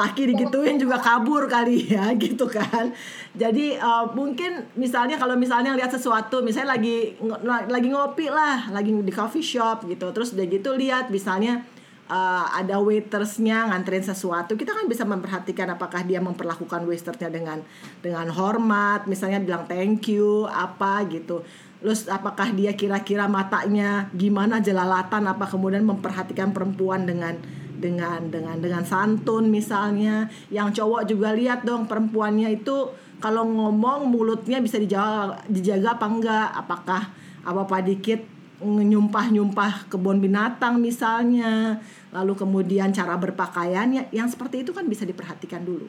laki 0.00 0.30
digituin 0.34 0.78
juga 0.78 0.98
kabur 1.02 1.50
kali 1.50 1.90
ya 1.90 2.14
gitu 2.22 2.46
kan. 2.46 2.94
Jadi 3.34 3.78
uh, 3.78 4.10
mungkin 4.14 4.66
misalnya 4.78 5.18
kalau 5.18 5.34
misalnya 5.34 5.74
lihat 5.74 5.90
sesuatu 5.92 6.40
misalnya 6.42 6.78
lagi 6.78 7.18
lagi 7.44 7.88
ngopi 7.90 8.30
lah 8.30 8.70
lagi 8.70 8.90
di 8.94 9.12
coffee 9.12 9.44
shop 9.44 9.86
gitu 9.86 10.10
terus 10.10 10.34
udah 10.34 10.46
gitu 10.48 10.74
lihat 10.74 11.10
misalnya 11.12 11.62
uh, 12.08 12.46
ada 12.56 12.80
waitersnya 12.80 13.68
nganterin 13.70 14.02
sesuatu 14.02 14.56
kita 14.56 14.74
kan 14.74 14.88
bisa 14.88 15.04
memperhatikan 15.04 15.68
apakah 15.70 16.02
dia 16.02 16.18
memperlakukan 16.18 16.82
waitersnya 16.88 17.30
dengan 17.30 17.62
dengan 18.00 18.26
hormat 18.32 19.06
misalnya 19.06 19.38
bilang 19.38 19.68
thank 19.68 20.08
you 20.10 20.48
apa 20.48 21.06
gitu. 21.08 21.44
Terus 21.78 22.10
apakah 22.10 22.50
dia 22.58 22.74
kira-kira 22.74 23.30
matanya 23.30 24.10
gimana 24.10 24.58
jelalatan 24.58 25.30
apa 25.30 25.46
kemudian 25.46 25.86
memperhatikan 25.86 26.50
perempuan 26.50 27.06
dengan 27.06 27.38
dengan 27.78 28.26
dengan 28.26 28.58
dengan 28.58 28.82
santun 28.82 29.46
misalnya. 29.48 30.26
Yang 30.50 30.82
cowok 30.82 31.02
juga 31.06 31.32
lihat 31.32 31.62
dong 31.62 31.86
perempuannya 31.86 32.58
itu 32.58 32.90
kalau 33.22 33.46
ngomong 33.46 34.10
mulutnya 34.10 34.58
bisa 34.58 34.76
dijaga 34.82 35.38
dijaga 35.46 35.94
apa 35.94 36.06
enggak? 36.06 36.48
Apakah 36.58 37.02
apa 37.46 37.60
apa 37.64 37.78
dikit 37.86 38.20
nyumpah-nyumpah 38.62 39.86
kebun 39.86 40.18
binatang 40.18 40.82
misalnya? 40.82 41.78
Lalu 42.10 42.34
kemudian 42.34 42.90
cara 42.90 43.14
berpakaiannya 43.14 44.10
yang 44.10 44.26
seperti 44.26 44.66
itu 44.66 44.74
kan 44.74 44.84
bisa 44.90 45.06
diperhatikan 45.06 45.62
dulu. 45.62 45.86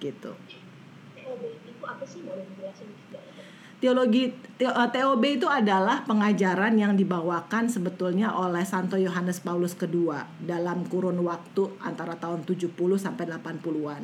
Gitu. 0.00 0.32
Itu 1.20 1.84
apa 1.84 2.04
sih 2.08 2.24
boleh 2.24 2.48
Teologi 3.80 4.28
TOB 4.60 5.24
eh, 5.24 5.40
itu 5.40 5.48
adalah 5.48 6.04
pengajaran 6.04 6.76
yang 6.76 6.92
dibawakan 7.00 7.64
sebetulnya 7.72 8.28
oleh 8.28 8.60
Santo 8.68 9.00
Yohanes 9.00 9.40
Paulus 9.40 9.72
II 9.80 10.12
dalam 10.44 10.84
kurun 10.84 11.16
waktu 11.24 11.64
antara 11.80 12.12
tahun 12.20 12.44
70 12.44 12.76
sampai 13.00 13.24
80-an. 13.24 14.02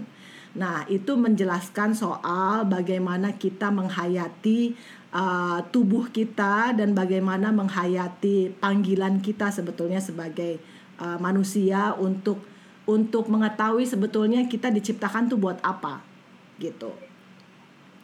Nah, 0.56 0.88
itu 0.88 1.12
menjelaskan 1.20 1.92
soal 1.92 2.64
bagaimana 2.64 3.36
kita 3.36 3.68
menghayati 3.68 4.72
uh, 5.12 5.60
tubuh 5.68 6.08
kita 6.08 6.72
dan 6.72 6.96
bagaimana 6.96 7.52
menghayati 7.52 8.56
panggilan 8.56 9.20
kita 9.20 9.52
sebetulnya 9.52 10.00
sebagai 10.00 10.56
uh, 10.96 11.20
manusia 11.20 11.92
untuk 12.00 12.40
untuk 12.88 13.28
mengetahui 13.28 13.84
sebetulnya 13.84 14.48
kita 14.48 14.72
diciptakan 14.72 15.28
tuh 15.28 15.36
buat 15.36 15.60
apa 15.60 16.00
gitu. 16.56 16.96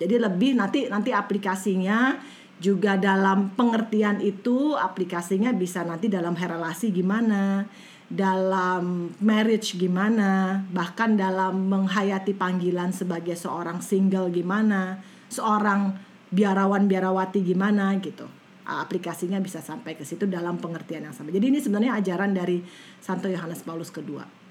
Jadi 0.02 0.18
lebih 0.18 0.58
nanti 0.58 0.90
nanti 0.90 1.14
aplikasinya 1.14 2.18
juga 2.58 2.98
dalam 2.98 3.54
pengertian 3.54 4.18
itu 4.18 4.74
aplikasinya 4.74 5.54
bisa 5.54 5.86
nanti 5.86 6.10
dalam 6.10 6.34
relasi 6.34 6.90
gimana, 6.90 7.66
dalam 8.10 9.14
marriage 9.22 9.78
gimana, 9.78 10.62
bahkan 10.74 11.14
dalam 11.14 11.70
menghayati 11.70 12.34
panggilan 12.34 12.90
sebagai 12.90 13.38
seorang 13.38 13.78
single 13.78 14.30
gimana, 14.34 14.98
seorang 15.30 15.94
biarawan 16.30 16.90
biarawati 16.90 17.42
gimana 17.46 17.94
gitu. 18.02 18.26
Aplikasinya 18.62 19.42
bisa 19.42 19.58
sampai 19.58 19.98
ke 19.98 20.06
situ 20.06 20.26
dalam 20.26 20.58
pengertian 20.58 21.02
yang 21.02 21.14
sama. 21.14 21.34
Jadi 21.34 21.50
ini 21.50 21.58
sebenarnya 21.58 21.98
ajaran 21.98 22.30
dari 22.30 22.62
Santo 23.02 23.26
Yohanes 23.26 23.66
Paulus 23.66 23.90
II 23.90 24.41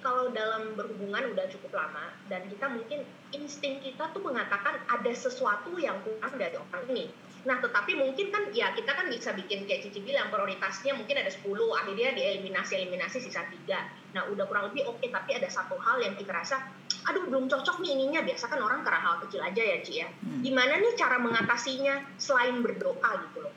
kalau 0.00 0.32
dalam 0.32 0.72
berhubungan 0.72 1.36
udah 1.36 1.46
cukup 1.52 1.76
lama 1.76 2.08
dan 2.32 2.48
kita 2.48 2.66
mungkin 2.72 3.04
insting 3.36 3.84
kita 3.84 4.08
tuh 4.16 4.24
mengatakan 4.24 4.80
ada 4.88 5.12
sesuatu 5.12 5.76
yang 5.76 6.00
kurang 6.00 6.32
dari 6.40 6.56
orang 6.56 6.84
ini. 6.88 7.06
Nah, 7.46 7.62
tetapi 7.62 7.94
mungkin 7.94 8.34
kan 8.34 8.50
ya 8.50 8.74
kita 8.74 8.90
kan 8.90 9.06
bisa 9.06 9.30
bikin 9.30 9.70
kayak 9.70 9.86
Cici 9.86 10.02
bilang 10.02 10.34
prioritasnya 10.34 10.98
mungkin 10.98 11.14
ada 11.14 11.30
10, 11.30 11.46
akhirnya 11.78 12.10
dieliminasi-eliminasi 12.18 13.22
sisa 13.22 13.46
tiga. 13.46 13.86
Nah, 14.18 14.26
udah 14.34 14.50
kurang 14.50 14.74
lebih 14.74 14.82
oke, 14.90 14.98
okay, 14.98 15.14
tapi 15.14 15.38
ada 15.38 15.46
satu 15.46 15.78
hal 15.78 16.02
yang 16.02 16.18
kita 16.18 16.34
rasa, 16.34 16.58
aduh 17.06 17.22
belum 17.30 17.46
cocok 17.46 17.78
nih 17.86 17.94
ininya. 17.94 18.20
Biasa 18.26 18.50
kan 18.50 18.58
orang 18.58 18.82
karena 18.82 18.98
hal 18.98 19.22
kecil 19.22 19.46
aja 19.46 19.62
ya, 19.62 19.76
Ci 19.78 19.92
ya. 20.02 20.08
Hmm. 20.10 20.42
Gimana 20.42 20.74
nih 20.82 20.92
cara 20.98 21.22
mengatasinya 21.22 21.94
selain 22.18 22.58
berdoa 22.66 23.10
gitu 23.30 23.38
loh? 23.46 23.54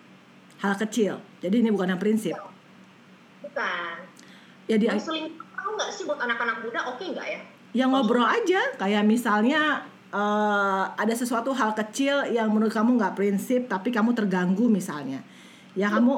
Hal 0.62 0.77
kecil, 0.77 1.17
jadi 1.41 1.55
ini 1.65 1.73
bukan 1.73 1.97
yang 1.97 2.01
prinsip. 2.01 2.38
Bukan. 3.41 3.95
Ya 4.69 4.77
dia 4.77 4.93
tahu 5.69 5.77
nggak 5.77 5.91
sih 5.93 6.03
buat 6.10 6.17
anak-anak 6.17 6.65
muda 6.65 6.79
oke 6.89 6.97
okay 6.97 7.13
nggak 7.13 7.27
ya? 7.29 7.41
Ya 7.69 7.86
ngobrol 7.86 8.25
aja, 8.25 8.73
kayak 8.82 9.05
misalnya 9.05 9.86
uh, 10.10 10.89
ada 10.97 11.13
sesuatu 11.13 11.53
hal 11.53 11.77
kecil 11.77 12.25
yang 12.34 12.49
menurut 12.49 12.73
kamu 12.73 12.97
nggak 12.97 13.13
prinsip 13.13 13.69
tapi 13.69 13.93
kamu 13.93 14.17
terganggu 14.17 14.65
misalnya, 14.65 15.21
ya, 15.77 15.86
ya. 15.86 15.88
kamu 15.93 16.17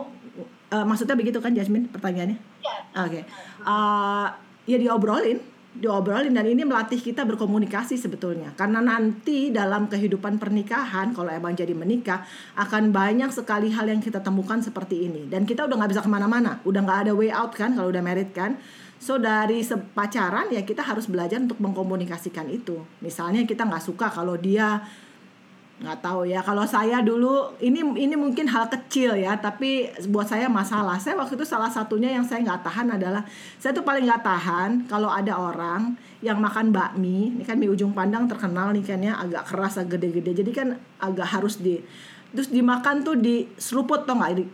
uh, 0.72 0.86
maksudnya 0.88 1.20
begitu 1.20 1.44
kan 1.44 1.52
Jasmine 1.52 1.92
pertanyaannya? 1.92 2.40
Ya. 2.64 3.04
Oke, 3.04 3.20
okay. 3.20 3.24
uh, 3.68 4.32
ya 4.64 4.80
diobrolin, 4.80 5.44
diobrolin 5.76 6.32
dan 6.32 6.48
ini 6.48 6.64
melatih 6.64 7.04
kita 7.04 7.28
berkomunikasi 7.28 8.00
sebetulnya 8.00 8.56
karena 8.56 8.80
nanti 8.80 9.52
dalam 9.52 9.92
kehidupan 9.92 10.40
pernikahan 10.40 11.12
kalau 11.12 11.36
emang 11.36 11.52
jadi 11.52 11.76
menikah 11.76 12.24
akan 12.56 12.96
banyak 12.96 13.28
sekali 13.36 13.76
hal 13.76 13.92
yang 13.92 14.00
kita 14.00 14.24
temukan 14.24 14.64
seperti 14.64 15.12
ini 15.12 15.28
dan 15.28 15.44
kita 15.44 15.68
udah 15.68 15.76
nggak 15.84 15.92
bisa 15.92 16.04
ke 16.04 16.12
mana-mana 16.12 16.64
udah 16.64 16.80
nggak 16.80 17.00
ada 17.08 17.12
way 17.12 17.28
out 17.28 17.52
kan 17.52 17.76
kalau 17.76 17.92
udah 17.92 18.00
married 18.00 18.32
kan 18.32 18.56
So 19.02 19.18
dari 19.18 19.66
pacaran 19.98 20.54
ya 20.54 20.62
kita 20.62 20.86
harus 20.86 21.10
belajar 21.10 21.42
untuk 21.42 21.58
mengkomunikasikan 21.58 22.46
itu. 22.54 22.86
Misalnya 23.02 23.42
kita 23.50 23.66
nggak 23.66 23.82
suka 23.82 24.14
kalau 24.14 24.38
dia 24.38 24.78
nggak 25.82 26.06
tahu 26.06 26.30
ya. 26.30 26.46
Kalau 26.46 26.62
saya 26.70 27.02
dulu 27.02 27.58
ini 27.58 27.82
ini 27.98 28.14
mungkin 28.14 28.46
hal 28.46 28.70
kecil 28.70 29.18
ya 29.18 29.34
tapi 29.42 29.90
buat 30.06 30.30
saya 30.30 30.46
masalah. 30.46 31.02
Saya 31.02 31.18
waktu 31.18 31.34
itu 31.34 31.50
salah 31.50 31.74
satunya 31.74 32.14
yang 32.14 32.22
saya 32.22 32.46
nggak 32.46 32.62
tahan 32.62 32.94
adalah 32.94 33.26
saya 33.58 33.74
tuh 33.74 33.82
paling 33.82 34.06
nggak 34.06 34.22
tahan 34.22 34.86
kalau 34.86 35.10
ada 35.10 35.34
orang 35.34 35.98
yang 36.22 36.38
makan 36.38 36.70
bakmi. 36.70 37.34
Ini 37.34 37.42
kan 37.42 37.58
mie 37.58 37.74
ujung 37.74 37.98
pandang 37.98 38.30
terkenal 38.30 38.70
nih 38.70 38.86
kan 38.86 39.02
ya 39.02 39.18
agak 39.18 39.50
keras 39.50 39.82
agak 39.82 39.98
gede-gede. 39.98 40.46
Jadi 40.46 40.52
kan 40.54 40.78
agak 41.02 41.26
harus 41.26 41.58
di 41.58 41.82
terus 42.38 42.54
dimakan 42.54 43.02
tuh 43.02 43.18
di 43.18 43.50
seruput 43.58 44.06
tau 44.06 44.22
nggak 44.22 44.46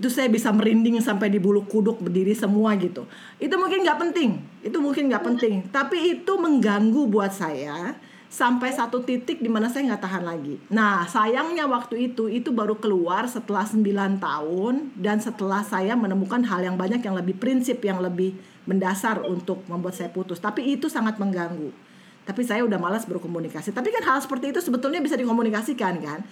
itu 0.00 0.08
saya 0.08 0.32
bisa 0.32 0.48
merinding 0.48 0.96
sampai 1.04 1.28
di 1.28 1.36
bulu 1.36 1.68
kuduk 1.68 2.00
berdiri 2.00 2.32
semua 2.32 2.72
gitu. 2.80 3.04
Itu 3.36 3.60
mungkin 3.60 3.84
nggak 3.84 4.00
penting. 4.00 4.40
Itu 4.64 4.80
mungkin 4.80 5.12
nggak 5.12 5.20
penting. 5.28 5.68
Tapi 5.68 6.16
itu 6.16 6.32
mengganggu 6.40 7.04
buat 7.04 7.28
saya 7.28 7.92
sampai 8.32 8.72
satu 8.72 9.04
titik 9.04 9.44
di 9.44 9.52
mana 9.52 9.68
saya 9.68 9.92
nggak 9.92 10.00
tahan 10.00 10.24
lagi. 10.24 10.56
Nah 10.72 11.04
sayangnya 11.04 11.68
waktu 11.68 12.08
itu 12.08 12.32
itu 12.32 12.48
baru 12.48 12.80
keluar 12.80 13.28
setelah 13.28 13.68
9 13.68 13.84
tahun 14.16 14.96
dan 14.96 15.20
setelah 15.20 15.60
saya 15.60 15.92
menemukan 15.92 16.48
hal 16.48 16.64
yang 16.64 16.80
banyak 16.80 17.04
yang 17.04 17.12
lebih 17.12 17.36
prinsip 17.36 17.84
yang 17.84 18.00
lebih 18.00 18.32
mendasar 18.64 19.20
untuk 19.28 19.68
membuat 19.68 20.00
saya 20.00 20.08
putus. 20.08 20.40
Tapi 20.40 20.80
itu 20.80 20.88
sangat 20.88 21.20
mengganggu. 21.20 21.76
Tapi 22.24 22.40
saya 22.40 22.64
udah 22.64 22.80
malas 22.80 23.04
berkomunikasi. 23.04 23.76
Tapi 23.76 23.92
kan 23.92 24.00
hal 24.08 24.24
seperti 24.24 24.48
itu 24.48 24.64
sebetulnya 24.64 25.04
bisa 25.04 25.20
dikomunikasikan 25.20 26.00
kan 26.00 26.24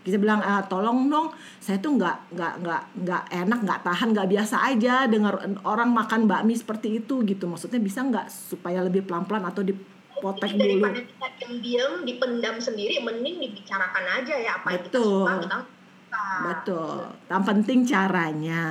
kita 0.00 0.16
bilang 0.16 0.40
ah, 0.40 0.64
tolong 0.64 1.12
dong 1.12 1.28
saya 1.60 1.76
tuh 1.76 1.96
nggak 2.00 2.32
nggak 2.32 2.54
nggak 2.64 2.82
nggak 3.04 3.22
enak 3.28 3.58
nggak 3.60 3.80
tahan 3.84 4.08
nggak 4.16 4.28
biasa 4.32 4.56
aja 4.72 4.94
dengar 5.04 5.34
orang 5.68 5.90
makan 5.92 6.24
bakmi 6.24 6.56
seperti 6.56 7.04
itu 7.04 7.20
gitu 7.28 7.44
maksudnya 7.44 7.80
bisa 7.80 8.00
nggak 8.00 8.26
supaya 8.32 8.80
lebih 8.80 9.04
pelan 9.04 9.28
pelan 9.28 9.44
atau 9.44 9.60
dipotek 9.60 10.56
dulu 10.56 10.80
daripada 10.80 11.00
kita 11.04 11.26
diam 11.36 11.52
diam 11.60 11.92
dipendam 12.08 12.56
sendiri 12.56 13.04
mending 13.04 13.36
dibicarakan 13.44 14.04
aja 14.24 14.34
ya 14.40 14.52
apa 14.56 14.68
betul 14.80 15.28
yang 15.28 15.40
kita 15.44 15.58
suka, 15.60 15.68
kita 16.08 16.24
betul 16.48 16.98
yang 17.28 17.44
penting 17.44 17.78
caranya 17.84 18.64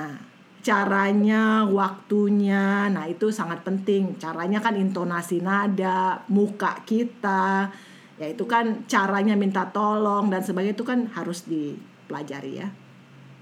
caranya, 0.59 1.63
waktunya. 1.65 2.91
Nah, 2.91 3.07
itu 3.07 3.31
sangat 3.31 3.63
penting. 3.63 4.19
Caranya 4.19 4.59
kan 4.59 4.75
intonasi 4.75 5.39
nada, 5.39 6.21
muka 6.27 6.83
kita. 6.83 7.71
Ya 8.19 8.27
itu 8.27 8.43
kan 8.43 8.83
caranya 8.85 9.33
minta 9.39 9.63
tolong 9.71 10.27
dan 10.27 10.43
sebagainya 10.43 10.75
itu 10.75 10.83
kan 10.83 11.07
harus 11.15 11.47
dipelajari 11.47 12.59
ya. 12.59 12.67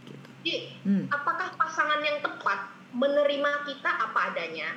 Gitu. 0.05 0.27
Jadi, 0.45 0.55
hmm. 0.85 1.03
apakah 1.09 1.49
pasangan 1.57 1.97
yang 2.05 2.21
tepat 2.21 2.69
menerima 2.93 3.51
kita 3.65 3.89
apa 3.89 4.31
adanya 4.31 4.69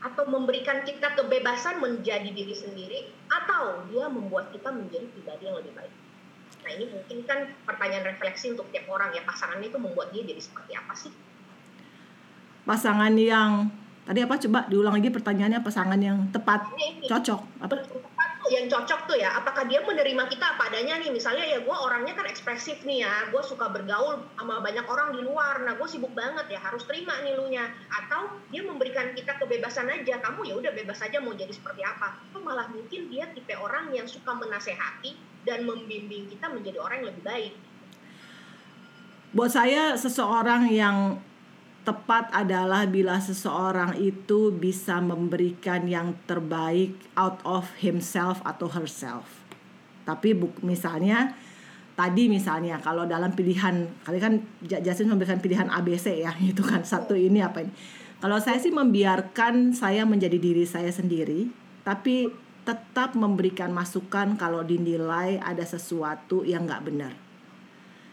atau 0.00 0.24
memberikan 0.24 0.80
kita 0.86 1.12
kebebasan 1.12 1.76
menjadi 1.76 2.32
diri 2.32 2.56
sendiri 2.56 3.12
atau 3.28 3.84
dia 3.92 4.08
membuat 4.08 4.48
kita 4.48 4.72
menjadi 4.72 5.04
pribadi 5.12 5.44
yang 5.44 5.60
lebih 5.60 5.76
baik. 5.76 5.92
Nah 6.64 6.70
ini 6.72 6.84
mungkin 6.88 7.18
kan 7.28 7.52
pertanyaan 7.68 8.08
refleksi 8.08 8.52
untuk 8.56 8.68
tiap 8.72 8.88
orang 8.88 9.12
ya 9.12 9.22
pasangan 9.28 9.60
itu 9.60 9.76
membuat 9.76 10.12
dia 10.12 10.24
jadi 10.24 10.40
seperti 10.40 10.72
apa 10.72 10.92
sih? 10.96 11.12
Pasangan 12.64 13.12
yang 13.18 13.68
tadi 14.08 14.24
apa 14.24 14.40
coba 14.40 14.64
diulang 14.72 14.96
lagi 14.96 15.12
pertanyaannya 15.12 15.60
pasangan 15.60 16.00
yang 16.00 16.18
tepat 16.32 16.64
cocok 17.04 17.40
apa? 17.60 17.74
Yang 18.50 18.66
cocok 18.66 19.06
tuh 19.06 19.16
ya 19.16 19.38
apakah 19.38 19.64
dia 19.70 19.78
menerima 19.80 20.26
kita 20.26 20.58
apa 20.58 20.66
adanya 20.68 20.98
nih? 20.98 21.14
Misalnya 21.14 21.46
ya 21.46 21.62
gue 21.62 21.76
orangnya 21.76 22.18
kan 22.18 22.26
ekspresif 22.26 22.82
nih 22.82 23.06
ya 23.06 23.30
gue 23.30 23.42
suka 23.46 23.70
bergaul 23.70 24.26
sama 24.34 24.58
banyak 24.58 24.82
orang 24.90 25.14
di 25.14 25.22
luar 25.22 25.62
nah 25.62 25.78
gue 25.78 25.86
sibuk 25.86 26.10
banget 26.12 26.50
ya 26.50 26.58
harus 26.58 26.82
terima 26.84 27.14
nih 27.22 27.38
lu 27.38 27.46
nya. 27.48 27.70
Atau 27.94 28.42
dia 28.50 28.66
memberikan 28.66 29.14
kita 29.14 29.38
kebebasan 29.38 29.86
aja 29.88 30.18
kamu 30.18 30.50
ya 30.50 30.54
udah 30.58 30.72
bebas 30.74 30.98
aja 31.00 31.22
mau 31.22 31.32
jadi 31.32 31.54
seperti 31.54 31.86
apa. 31.86 32.18
Atau 32.28 32.42
malah 32.42 32.66
mungkin 32.68 33.06
dia 33.06 33.30
tipe 33.30 33.54
orang 33.54 33.94
yang 33.94 34.10
suka 34.10 34.34
menasehati 34.34 35.14
dan 35.46 35.64
membimbing 35.64 36.28
kita 36.28 36.50
menjadi 36.50 36.82
orang 36.82 37.06
yang 37.06 37.08
lebih 37.14 37.24
baik. 37.24 37.54
Buat 39.30 39.54
saya 39.54 39.94
seseorang 39.94 40.66
yang 40.74 41.22
tepat 41.90 42.30
adalah 42.30 42.86
bila 42.86 43.18
seseorang 43.18 43.98
itu 43.98 44.54
bisa 44.54 45.02
memberikan 45.02 45.90
yang 45.90 46.14
terbaik 46.30 46.94
out 47.18 47.42
of 47.42 47.66
himself 47.82 48.38
atau 48.46 48.70
herself. 48.70 49.26
Tapi 50.06 50.38
buk, 50.38 50.62
misalnya 50.62 51.34
tadi 51.98 52.30
misalnya 52.30 52.78
kalau 52.78 53.10
dalam 53.10 53.34
pilihan 53.34 53.90
kali 54.06 54.22
kan 54.22 54.38
Jasin 54.62 55.10
memberikan 55.10 55.42
pilihan 55.42 55.66
ABC 55.66 56.22
ya 56.22 56.30
gitu 56.46 56.62
kan 56.62 56.86
satu 56.86 57.18
ini 57.18 57.42
apa 57.42 57.66
ini. 57.66 57.74
Kalau 58.22 58.38
saya 58.38 58.62
sih 58.62 58.70
membiarkan 58.70 59.74
saya 59.74 60.06
menjadi 60.06 60.38
diri 60.38 60.62
saya 60.62 60.94
sendiri, 60.94 61.50
tapi 61.82 62.30
tetap 62.62 63.18
memberikan 63.18 63.74
masukan 63.74 64.38
kalau 64.38 64.62
dinilai 64.62 65.42
ada 65.42 65.66
sesuatu 65.66 66.46
yang 66.46 66.70
nggak 66.70 66.84
benar 66.86 67.29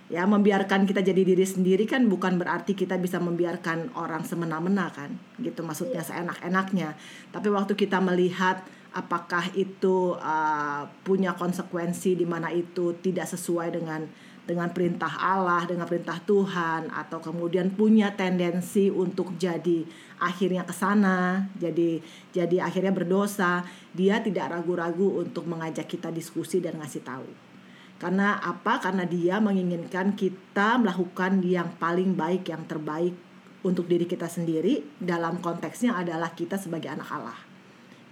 ya 0.08 0.24
membiarkan 0.24 0.88
kita 0.88 1.04
jadi 1.04 1.22
diri 1.24 1.44
sendiri 1.44 1.84
kan 1.84 2.08
bukan 2.08 2.40
berarti 2.40 2.72
kita 2.76 2.96
bisa 2.96 3.20
membiarkan 3.20 3.92
orang 4.00 4.24
semena-mena 4.24 4.88
kan. 4.92 5.16
Gitu 5.40 5.60
maksudnya 5.64 6.04
seenak-enaknya. 6.04 6.96
Tapi 7.32 7.48
waktu 7.52 7.76
kita 7.76 8.00
melihat 8.00 8.64
apakah 8.96 9.52
itu 9.54 10.16
uh, 10.18 10.88
punya 11.04 11.36
konsekuensi 11.36 12.18
di 12.18 12.26
mana 12.26 12.50
itu 12.50 12.96
tidak 13.04 13.28
sesuai 13.30 13.76
dengan 13.76 14.08
dengan 14.48 14.72
perintah 14.72 15.12
Allah 15.12 15.68
dengan 15.68 15.84
perintah 15.84 16.24
Tuhan 16.24 16.88
atau 16.88 17.20
kemudian 17.20 17.76
punya 17.76 18.16
tendensi 18.16 18.88
untuk 18.88 19.36
jadi 19.36 19.84
akhirnya 20.24 20.64
ke 20.64 20.72
sana 20.72 21.52
jadi 21.60 22.00
jadi 22.32 22.64
akhirnya 22.64 22.96
berdosa 22.96 23.68
dia 23.92 24.24
tidak 24.24 24.56
ragu-ragu 24.56 25.20
untuk 25.20 25.44
mengajak 25.52 25.92
kita 25.92 26.16
diskusi 26.16 26.64
dan 26.64 26.80
ngasih 26.80 27.04
tahu 27.04 27.47
karena 27.98 28.38
apa? 28.38 28.78
Karena 28.78 29.10
dia 29.10 29.42
menginginkan 29.42 30.14
kita 30.14 30.78
melakukan 30.78 31.42
yang 31.42 31.74
paling 31.82 32.14
baik, 32.14 32.46
yang 32.46 32.62
terbaik 32.70 33.18
untuk 33.66 33.90
diri 33.90 34.06
kita 34.06 34.30
sendiri. 34.30 34.86
Dalam 35.02 35.42
konteksnya 35.42 35.98
adalah 35.98 36.38
kita 36.38 36.62
sebagai 36.62 36.94
anak 36.94 37.10
Allah. 37.10 37.38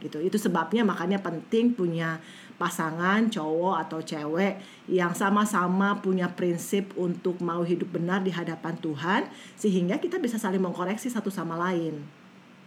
Gitu. 0.02 0.18
Itu 0.26 0.42
sebabnya 0.42 0.82
makanya 0.82 1.22
penting 1.22 1.78
punya 1.78 2.18
pasangan 2.56 3.30
cowok 3.30 3.76
atau 3.88 4.00
cewek 4.02 4.62
yang 4.88 5.12
sama-sama 5.12 6.00
punya 6.00 6.32
prinsip 6.34 6.94
untuk 6.96 7.42
mau 7.44 7.62
hidup 7.62 7.94
benar 7.96 8.24
di 8.24 8.32
hadapan 8.32 8.76
Tuhan 8.80 9.22
sehingga 9.60 10.00
kita 10.00 10.18
bisa 10.18 10.40
saling 10.40 10.62
mengkoreksi 10.62 11.10
satu 11.10 11.30
sama 11.30 11.58
lain. 11.58 12.06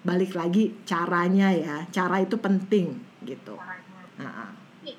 Balik 0.06 0.38
lagi 0.38 0.76
caranya 0.86 1.50
ya, 1.50 1.82
cara 1.90 2.22
itu 2.22 2.38
penting 2.38 2.94
gitu. 3.26 3.58
Nah, 4.18 4.57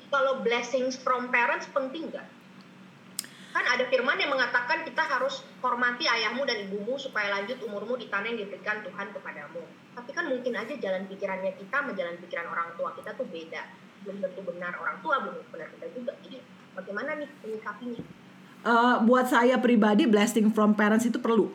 kalau 0.10 0.42
blessings 0.42 0.98
from 0.98 1.30
parents 1.30 1.70
penting 1.70 2.10
nggak? 2.10 2.28
Kan 3.50 3.66
ada 3.66 3.82
firman 3.90 4.18
yang 4.22 4.30
mengatakan 4.30 4.86
kita 4.86 5.02
harus 5.02 5.42
hormati 5.62 6.06
ayahmu 6.06 6.46
dan 6.46 6.70
ibumu 6.70 7.02
supaya 7.02 7.34
lanjut 7.34 7.58
umurmu 7.66 7.98
di 7.98 8.06
tanah 8.06 8.30
yang 8.30 8.46
diberikan 8.46 8.86
Tuhan 8.86 9.10
kepadamu. 9.10 9.62
Tapi 9.98 10.10
kan 10.14 10.30
mungkin 10.30 10.54
aja 10.54 10.74
jalan 10.78 11.10
pikirannya 11.10 11.58
kita 11.58 11.82
sama 11.82 11.98
jalan 11.98 12.18
pikiran 12.22 12.46
orang 12.46 12.70
tua 12.78 12.94
kita 12.94 13.18
tuh 13.18 13.26
beda. 13.26 13.62
Belum 14.06 14.22
tentu 14.22 14.42
benar 14.46 14.78
orang 14.78 15.02
tua, 15.02 15.16
belum 15.26 15.42
benar 15.50 15.70
kita 15.74 15.88
juga. 15.98 16.14
Jadi 16.22 16.38
bagaimana 16.78 17.18
nih 17.18 17.30
menyikapinya? 17.42 18.02
Uh, 18.60 18.96
buat 19.08 19.26
saya 19.26 19.56
pribadi 19.58 20.06
blessing 20.06 20.54
from 20.54 20.78
parents 20.78 21.10
itu 21.10 21.18
perlu 21.18 21.50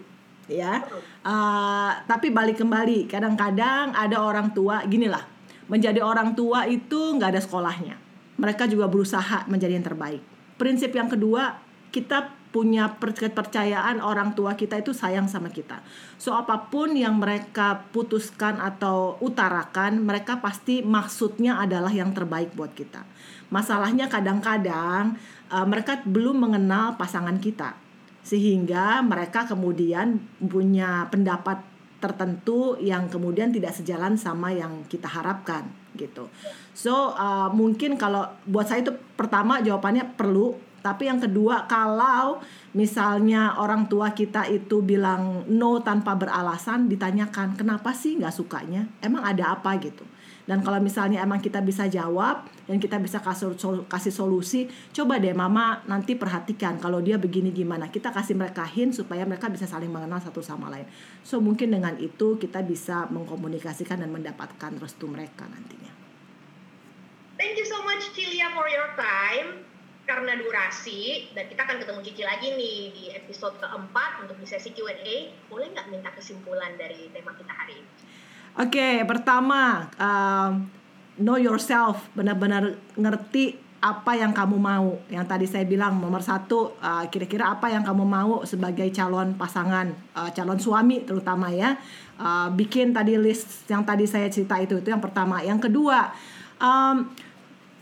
ya. 0.51 0.83
Uh, 1.23 1.95
tapi 2.11 2.35
balik 2.35 2.59
kembali, 2.59 3.07
kadang-kadang 3.07 3.95
ada 3.95 4.19
orang 4.19 4.51
tua 4.51 4.83
gini 4.85 5.07
lah, 5.07 5.23
menjadi 5.71 6.03
orang 6.03 6.35
tua 6.35 6.67
itu 6.67 7.17
nggak 7.17 7.39
ada 7.39 7.41
sekolahnya 7.41 8.04
mereka 8.39 8.67
juga 8.67 8.91
berusaha 8.91 9.47
menjadi 9.47 9.79
yang 9.79 9.87
terbaik. 9.87 10.23
Prinsip 10.59 10.95
yang 10.95 11.11
kedua, 11.11 11.59
kita 11.95 12.45
punya 12.55 12.87
kepercayaan 13.03 13.99
orang 13.99 14.39
tua 14.39 14.55
kita 14.55 14.79
itu 14.79 14.95
sayang 14.95 15.27
sama 15.27 15.51
kita. 15.51 15.83
So 16.23 16.39
apa 16.39 16.71
pun 16.71 16.95
yang 16.95 17.19
mereka 17.19 17.83
putuskan 17.91 18.63
atau 18.63 19.19
utarakan, 19.19 20.07
mereka 20.07 20.39
pasti 20.39 20.87
maksudnya 20.87 21.59
adalah 21.59 21.91
yang 21.91 22.15
terbaik 22.15 22.55
buat 22.55 22.71
kita. 22.71 23.03
Masalahnya 23.51 24.07
kadang-kadang 24.07 25.19
uh, 25.51 25.67
mereka 25.67 25.99
belum 26.07 26.47
mengenal 26.47 26.95
pasangan 26.95 27.43
kita. 27.43 27.75
Sehingga 28.23 29.03
mereka 29.03 29.51
kemudian 29.51 30.23
punya 30.39 31.11
pendapat 31.11 31.74
tertentu 32.05 32.77
yang 32.77 33.09
kemudian 33.09 33.49
tidak 33.49 33.73
sejalan 33.73 34.21
sama 34.21 34.53
yang 34.53 34.85
kita 34.93 35.09
harapkan 35.09 35.65
gitu. 35.97 36.29
So 36.77 37.17
uh, 37.17 37.49
mungkin 37.49 37.97
kalau 37.97 38.29
buat 38.45 38.69
saya 38.69 38.85
itu 38.85 38.93
pertama 39.17 39.65
jawabannya 39.65 40.13
perlu, 40.13 40.53
tapi 40.85 41.09
yang 41.09 41.17
kedua 41.17 41.65
kalau 41.65 42.45
misalnya 42.77 43.57
orang 43.57 43.89
tua 43.89 44.13
kita 44.13 44.45
itu 44.53 44.85
bilang 44.85 45.49
no 45.49 45.81
tanpa 45.81 46.13
beralasan, 46.13 46.93
ditanyakan 46.93 47.57
kenapa 47.57 47.97
sih 47.97 48.21
nggak 48.21 48.37
sukanya, 48.37 48.85
emang 49.01 49.25
ada 49.25 49.57
apa 49.57 49.81
gitu. 49.81 50.05
Dan 50.45 50.61
kalau 50.61 50.77
misalnya 50.77 51.25
emang 51.25 51.41
kita 51.41 51.65
bisa 51.65 51.89
jawab 51.89 52.45
dan 52.69 52.77
kita 52.77 53.01
bisa 53.01 53.17
kasih 53.89 54.13
solusi, 54.13 54.69
coba 54.93 55.17
deh 55.17 55.33
mama 55.33 55.81
nanti 55.89 56.13
perhatikan 56.13 56.77
kalau 56.77 57.01
dia 57.01 57.17
begini 57.17 57.49
gimana. 57.49 57.89
Kita 57.89 58.13
kasih 58.13 58.37
mereka 58.37 58.61
hint 58.69 58.93
supaya 58.93 59.25
mereka 59.25 59.49
bisa 59.49 59.65
saling 59.65 59.89
mengenal 59.89 60.21
satu 60.21 60.45
sama 60.45 60.69
lain. 60.69 60.85
So 61.25 61.41
mungkin 61.41 61.73
dengan 61.73 61.97
itu 61.97 62.37
kita 62.37 62.61
bisa 62.61 63.09
mengkomunikasikan 63.09 64.05
dan 64.05 64.13
mendapatkan 64.13 64.77
restu 64.77 65.09
mereka 65.09 65.49
nantinya. 65.49 65.93
Thank 67.41 67.57
you 67.57 67.67
so 67.67 67.81
much 67.83 68.13
Cilia 68.13 68.53
for 68.53 68.69
your 68.69 68.93
time 69.01 69.65
karena 70.05 70.37
durasi 70.37 71.33
dan 71.33 71.49
kita 71.49 71.65
akan 71.65 71.81
ketemu 71.81 72.01
Cici 72.05 72.23
lagi 72.29 72.53
nih 72.53 72.93
di 72.93 73.05
episode 73.17 73.57
keempat 73.57 74.21
untuk 74.21 74.37
di 74.37 74.45
sesi 74.45 74.77
Q&A 74.77 75.33
boleh 75.49 75.73
nggak 75.73 75.89
minta 75.89 76.13
kesimpulan 76.13 76.77
dari 76.77 77.09
tema 77.17 77.33
kita 77.33 77.49
hari 77.49 77.81
ini? 77.81 77.91
Oke, 78.55 78.79
okay, 78.79 78.95
pertama 79.03 79.91
um, 79.99 80.71
know 81.19 81.35
yourself, 81.35 82.07
benar-benar 82.15 82.79
ngerti 82.95 83.59
apa 83.83 84.15
yang 84.15 84.31
kamu 84.31 84.63
mau. 84.63 84.95
Yang 85.11 85.27
tadi 85.27 85.47
saya 85.51 85.67
bilang 85.67 85.99
nomor 85.99 86.23
satu, 86.23 86.79
uh, 86.79 87.03
kira-kira 87.11 87.51
apa 87.51 87.67
yang 87.67 87.83
kamu 87.83 88.07
mau 88.07 88.47
sebagai 88.47 88.87
calon 88.95 89.35
pasangan, 89.35 89.91
uh, 90.15 90.31
calon 90.31 90.63
suami 90.63 91.03
terutama 91.03 91.51
ya. 91.51 91.75
Uh, 92.15 92.47
bikin 92.55 92.95
tadi 92.95 93.19
list 93.19 93.67
yang 93.67 93.83
tadi 93.83 94.07
saya 94.07 94.31
cerita 94.31 94.55
itu 94.63 94.79
itu 94.79 94.87
yang 94.87 95.03
pertama. 95.03 95.43
Yang 95.43 95.67
kedua, 95.67 96.15
um, 96.63 97.11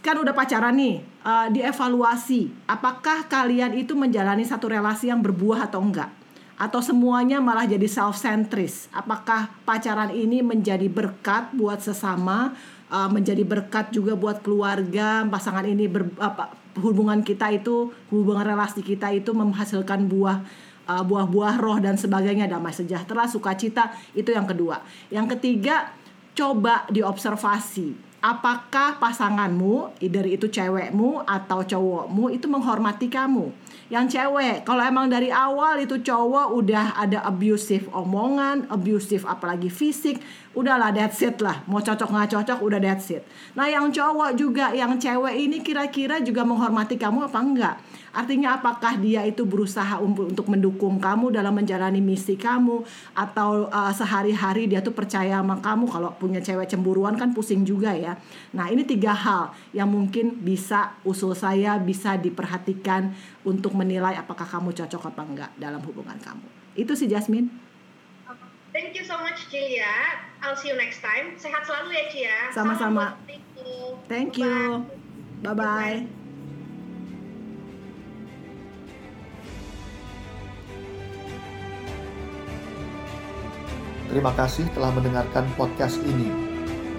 kan 0.01 0.17
udah 0.17 0.33
pacaran 0.33 0.73
nih, 0.73 1.05
uh, 1.21 1.53
dievaluasi. 1.53 2.49
Apakah 2.65 3.29
kalian 3.29 3.77
itu 3.77 3.93
menjalani 3.93 4.49
satu 4.49 4.73
relasi 4.73 5.13
yang 5.13 5.21
berbuah 5.21 5.69
atau 5.69 5.85
enggak? 5.85 6.22
Atau 6.63 6.79
semuanya 6.79 7.43
malah 7.43 7.67
jadi 7.67 7.91
self 7.91 8.15
centris 8.23 8.87
apakah 8.95 9.51
pacaran 9.67 10.15
ini 10.15 10.47
menjadi 10.47 10.87
berkat 10.87 11.51
buat 11.51 11.83
sesama 11.83 12.55
uh, 12.93 13.09
menjadi 13.09 13.43
berkat 13.43 13.91
juga 13.91 14.13
buat 14.13 14.45
keluarga? 14.45 15.25
Pasangan 15.25 15.65
ini 15.65 15.89
ber, 15.89 16.13
apa, 16.21 16.53
hubungan 16.79 17.25
kita 17.25 17.49
itu 17.49 17.91
hubungan 18.13 18.45
relasi 18.45 18.85
kita 18.85 19.09
itu 19.17 19.33
menghasilkan 19.33 20.07
buah 20.07 20.45
uh, 20.87 21.03
buah-buah 21.03 21.57
roh 21.57 21.81
dan 21.81 21.97
sebagainya 21.97 22.47
damai 22.47 22.77
sejahtera 22.77 23.25
sukacita. 23.25 23.97
Itu 24.13 24.37
yang 24.37 24.45
kedua. 24.45 24.85
Yang 25.09 25.39
ketiga 25.39 25.97
coba 26.37 26.85
diobservasi. 26.93 28.13
Apakah 28.23 29.03
pasanganmu, 29.03 29.99
dari 29.99 30.39
itu 30.39 30.47
cewekmu 30.47 31.27
atau 31.27 31.67
cowokmu 31.67 32.31
itu 32.31 32.47
menghormati 32.47 33.11
kamu. 33.11 33.51
Yang 33.91 34.19
cewek, 34.19 34.63
kalau 34.63 34.83
emang 34.85 35.11
dari 35.11 35.33
awal 35.33 35.83
itu 35.83 35.99
cowok 35.99 36.55
udah 36.55 36.95
ada 36.95 37.25
abusive 37.27 37.91
omongan, 37.91 38.71
abusive 38.71 39.27
apalagi 39.27 39.73
fisik, 39.73 40.23
udahlah 40.55 40.95
that's 40.95 41.19
it 41.25 41.41
lah. 41.43 41.65
Mau 41.67 41.83
cocok 41.83 42.09
nggak 42.13 42.31
cocok 42.37 42.59
udah 42.63 42.79
that's 42.79 43.11
it. 43.11 43.27
Nah 43.59 43.67
yang 43.67 43.91
cowok 43.91 44.39
juga, 44.39 44.71
yang 44.77 44.95
cewek 45.01 45.35
ini 45.35 45.65
kira-kira 45.65 46.23
juga 46.23 46.47
menghormati 46.47 46.95
kamu 47.01 47.27
apa 47.27 47.39
enggak? 47.41 47.77
Artinya 48.13 48.61
apakah 48.61 49.01
dia 49.01 49.25
itu 49.25 49.49
berusaha 49.49 49.97
untuk 49.97 50.45
mendukung 50.53 51.01
kamu 51.01 51.33
dalam 51.33 51.57
menjalani 51.57 52.05
misi 52.05 52.37
kamu 52.37 52.85
atau 53.17 53.73
uh, 53.73 53.93
sehari-hari 53.93 54.69
dia 54.69 54.85
tuh 54.85 54.93
percaya 54.93 55.41
sama 55.41 55.57
kamu 55.65 55.89
kalau 55.89 56.13
punya 56.21 56.45
cewek 56.45 56.69
cemburuan 56.69 57.17
kan 57.17 57.33
pusing 57.33 57.65
juga 57.65 57.97
ya. 57.97 58.21
Nah, 58.53 58.69
ini 58.69 58.85
tiga 58.85 59.17
hal 59.17 59.57
yang 59.73 59.89
mungkin 59.89 60.45
bisa 60.45 60.93
usul 61.09 61.33
saya 61.33 61.81
bisa 61.81 62.21
diperhatikan 62.21 63.17
untuk 63.49 63.73
menilai 63.73 64.21
apakah 64.21 64.45
kamu 64.45 64.77
cocok 64.77 65.09
apa 65.09 65.23
enggak 65.25 65.51
dalam 65.57 65.81
hubungan 65.81 66.21
kamu. 66.21 66.45
Itu 66.77 66.93
sih 66.93 67.09
Jasmine. 67.09 67.49
Thank 68.73 68.97
you 68.97 69.05
so 69.05 69.21
much 69.21 69.49
Cia. 69.53 70.21
I'll 70.41 70.57
see 70.57 70.73
you 70.73 70.77
next 70.81 71.05
time. 71.05 71.37
Sehat 71.37 71.65
selalu 71.65 71.93
ya 71.93 72.05
Cia. 72.09 72.39
Sama-sama. 72.53 73.21
Thank 74.09 74.41
you. 74.41 74.85
Bye-bye. 75.45 76.22
Terima 84.13 84.29
kasih 84.37 84.69
telah 84.77 84.93
mendengarkan 84.93 85.49
podcast 85.57 85.97
ini. 86.05 86.29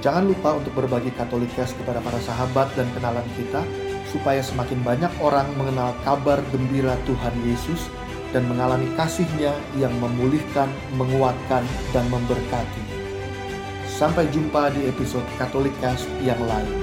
Jangan 0.02 0.34
lupa 0.34 0.58
untuk 0.58 0.74
berbagi 0.74 1.14
Katolikes 1.14 1.78
kepada 1.78 2.02
para 2.02 2.18
sahabat 2.18 2.74
dan 2.74 2.90
kenalan 2.98 3.24
kita, 3.38 3.62
supaya 4.10 4.42
semakin 4.42 4.82
banyak 4.82 5.14
orang 5.22 5.46
mengenal 5.54 5.94
kabar 6.02 6.42
gembira 6.50 6.98
Tuhan 7.06 7.38
Yesus 7.46 7.86
dan 8.34 8.50
mengalami 8.50 8.90
kasihnya 8.98 9.54
yang 9.78 9.94
memulihkan, 10.02 10.74
menguatkan, 10.98 11.62
dan 11.94 12.10
memberkati. 12.10 12.84
Sampai 13.86 14.26
jumpa 14.34 14.74
di 14.74 14.90
episode 14.90 15.24
Katolikes 15.38 16.10
yang 16.26 16.42
lain. 16.50 16.83